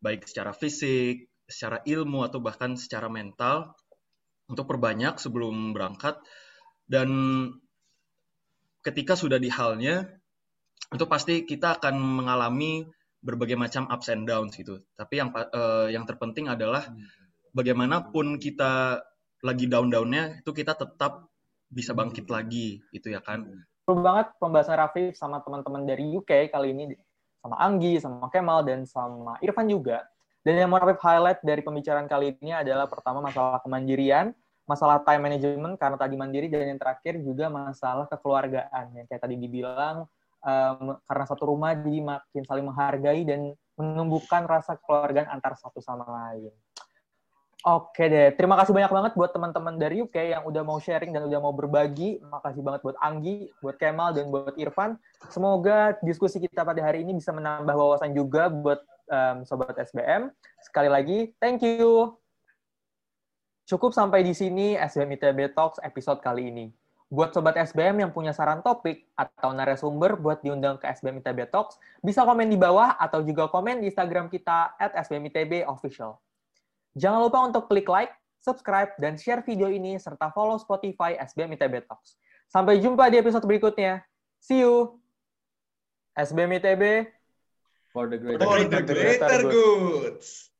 baik 0.02 0.26
secara 0.26 0.50
fisik, 0.50 1.30
secara 1.46 1.78
ilmu 1.86 2.26
atau 2.26 2.42
bahkan 2.42 2.74
secara 2.74 3.06
mental. 3.06 3.74
Untuk 4.46 4.70
perbanyak 4.70 5.18
sebelum 5.18 5.74
berangkat. 5.74 6.22
Dan 6.86 7.10
ketika 8.86 9.18
sudah 9.18 9.42
di 9.42 9.50
halnya 9.50 10.06
itu 10.94 11.02
pasti 11.10 11.42
kita 11.42 11.82
akan 11.82 11.98
mengalami 11.98 12.86
berbagai 13.26 13.58
macam 13.58 13.90
ups 13.90 14.06
and 14.14 14.30
downs 14.30 14.54
gitu. 14.54 14.78
Tapi 14.94 15.18
yang 15.18 15.34
uh, 15.34 15.90
yang 15.90 16.06
terpenting 16.06 16.46
adalah 16.46 16.86
bagaimanapun 17.50 18.38
kita 18.38 19.02
lagi 19.42 19.66
down-downnya 19.66 20.46
itu 20.46 20.50
kita 20.54 20.78
tetap 20.78 21.26
bisa 21.66 21.90
bangkit 21.90 22.30
lagi 22.30 22.78
gitu 22.94 23.10
ya 23.10 23.18
kan. 23.18 23.42
Seru 23.82 23.98
banget 23.98 24.30
pembahasan 24.38 24.78
Rafif 24.78 25.18
sama 25.18 25.42
teman-teman 25.42 25.82
dari 25.82 26.06
UK 26.06 26.54
kali 26.54 26.70
ini 26.70 26.94
sama 27.42 27.58
Anggi, 27.58 27.98
sama 27.98 28.30
Kemal 28.30 28.62
dan 28.62 28.86
sama 28.86 29.38
Irfan 29.42 29.66
juga. 29.66 30.06
Dan 30.46 30.62
yang 30.62 30.70
mau 30.70 30.78
Rafif 30.78 31.02
highlight 31.02 31.42
dari 31.42 31.62
pembicaraan 31.66 32.06
kali 32.06 32.38
ini 32.38 32.54
adalah 32.54 32.86
pertama 32.86 33.18
masalah 33.18 33.58
kemandirian, 33.66 34.30
masalah 34.66 35.02
time 35.02 35.26
management 35.26 35.78
karena 35.78 35.96
tadi 35.98 36.14
mandiri 36.18 36.46
dan 36.50 36.74
yang 36.74 36.80
terakhir 36.82 37.18
juga 37.22 37.46
masalah 37.46 38.06
kekeluargaan 38.10 38.94
yang 38.98 39.06
kayak 39.06 39.22
tadi 39.22 39.38
dibilang 39.38 40.10
um, 40.46 40.94
karena 41.02 41.24
satu 41.26 41.50
rumah 41.50 41.74
jadi 41.74 42.00
makin 42.00 42.42
saling 42.46 42.66
menghargai 42.70 43.26
dan 43.26 43.52
menumbuhkan 43.74 44.46
rasa 44.46 44.78
kekeluargaan 44.78 45.28
antar 45.28 45.58
satu 45.58 45.82
sama 45.82 46.06
lain. 46.06 46.54
Oke 47.66 48.06
deh, 48.06 48.30
terima 48.38 48.54
kasih 48.54 48.70
banyak 48.70 48.92
banget 48.94 49.12
buat 49.18 49.34
teman-teman 49.34 49.74
dari 49.74 49.98
UK 49.98 50.38
yang 50.38 50.46
udah 50.46 50.62
mau 50.62 50.78
sharing 50.78 51.10
dan 51.10 51.26
udah 51.26 51.40
mau 51.42 51.50
berbagi. 51.50 52.22
Makasih 52.22 52.62
banget 52.62 52.86
buat 52.86 52.94
Anggi, 53.02 53.50
buat 53.58 53.74
Kemal, 53.74 54.14
dan 54.14 54.30
buat 54.30 54.54
Irfan. 54.54 54.94
Semoga 55.34 55.98
diskusi 55.98 56.38
kita 56.38 56.62
pada 56.62 56.78
hari 56.78 57.02
ini 57.02 57.18
bisa 57.18 57.34
menambah 57.34 57.74
wawasan 57.74 58.14
juga 58.14 58.46
buat 58.46 58.86
um, 59.10 59.42
Sobat 59.42 59.74
SBM. 59.82 60.30
Sekali 60.62 60.86
lagi, 60.86 61.18
thank 61.42 61.58
you. 61.66 62.14
Cukup 63.66 63.90
sampai 63.90 64.22
di 64.22 64.30
sini 64.30 64.78
SBM 64.78 65.18
ITB 65.18 65.50
Talks 65.50 65.82
episode 65.82 66.22
kali 66.22 66.54
ini. 66.54 66.85
Buat 67.06 67.30
Sobat 67.38 67.54
SBM 67.54 68.02
yang 68.02 68.10
punya 68.10 68.34
saran 68.34 68.66
topik 68.66 69.06
atau 69.14 69.54
narasumber 69.54 70.18
buat 70.18 70.42
diundang 70.42 70.74
ke 70.82 70.90
SBM 70.90 71.22
ITB 71.22 71.46
Talks, 71.54 71.78
bisa 72.02 72.26
komen 72.26 72.50
di 72.50 72.58
bawah 72.58 72.98
atau 72.98 73.22
juga 73.22 73.46
komen 73.46 73.78
di 73.78 73.94
Instagram 73.94 74.26
kita 74.26 74.74
at 74.74 74.90
SBM 75.06 75.30
ITB 75.30 75.52
Official. 75.70 76.18
Jangan 76.98 77.22
lupa 77.22 77.46
untuk 77.46 77.70
klik 77.70 77.86
like, 77.86 78.10
subscribe, 78.42 78.90
dan 78.98 79.14
share 79.14 79.44
video 79.46 79.70
ini, 79.70 80.02
serta 80.02 80.34
follow 80.34 80.58
Spotify 80.58 81.14
SBM 81.14 81.54
ITB 81.54 81.86
Talks. 81.86 82.18
Sampai 82.50 82.82
jumpa 82.82 83.06
di 83.06 83.22
episode 83.22 83.46
berikutnya. 83.46 84.02
See 84.42 84.66
you! 84.66 84.98
SBM 86.18 86.58
ITB 86.58 87.06
for 87.92 88.10
the 88.10 88.18
greater, 88.18 88.42
for 88.42 88.58
the 88.66 88.82
greater 88.82 89.40
goods. 89.46 90.55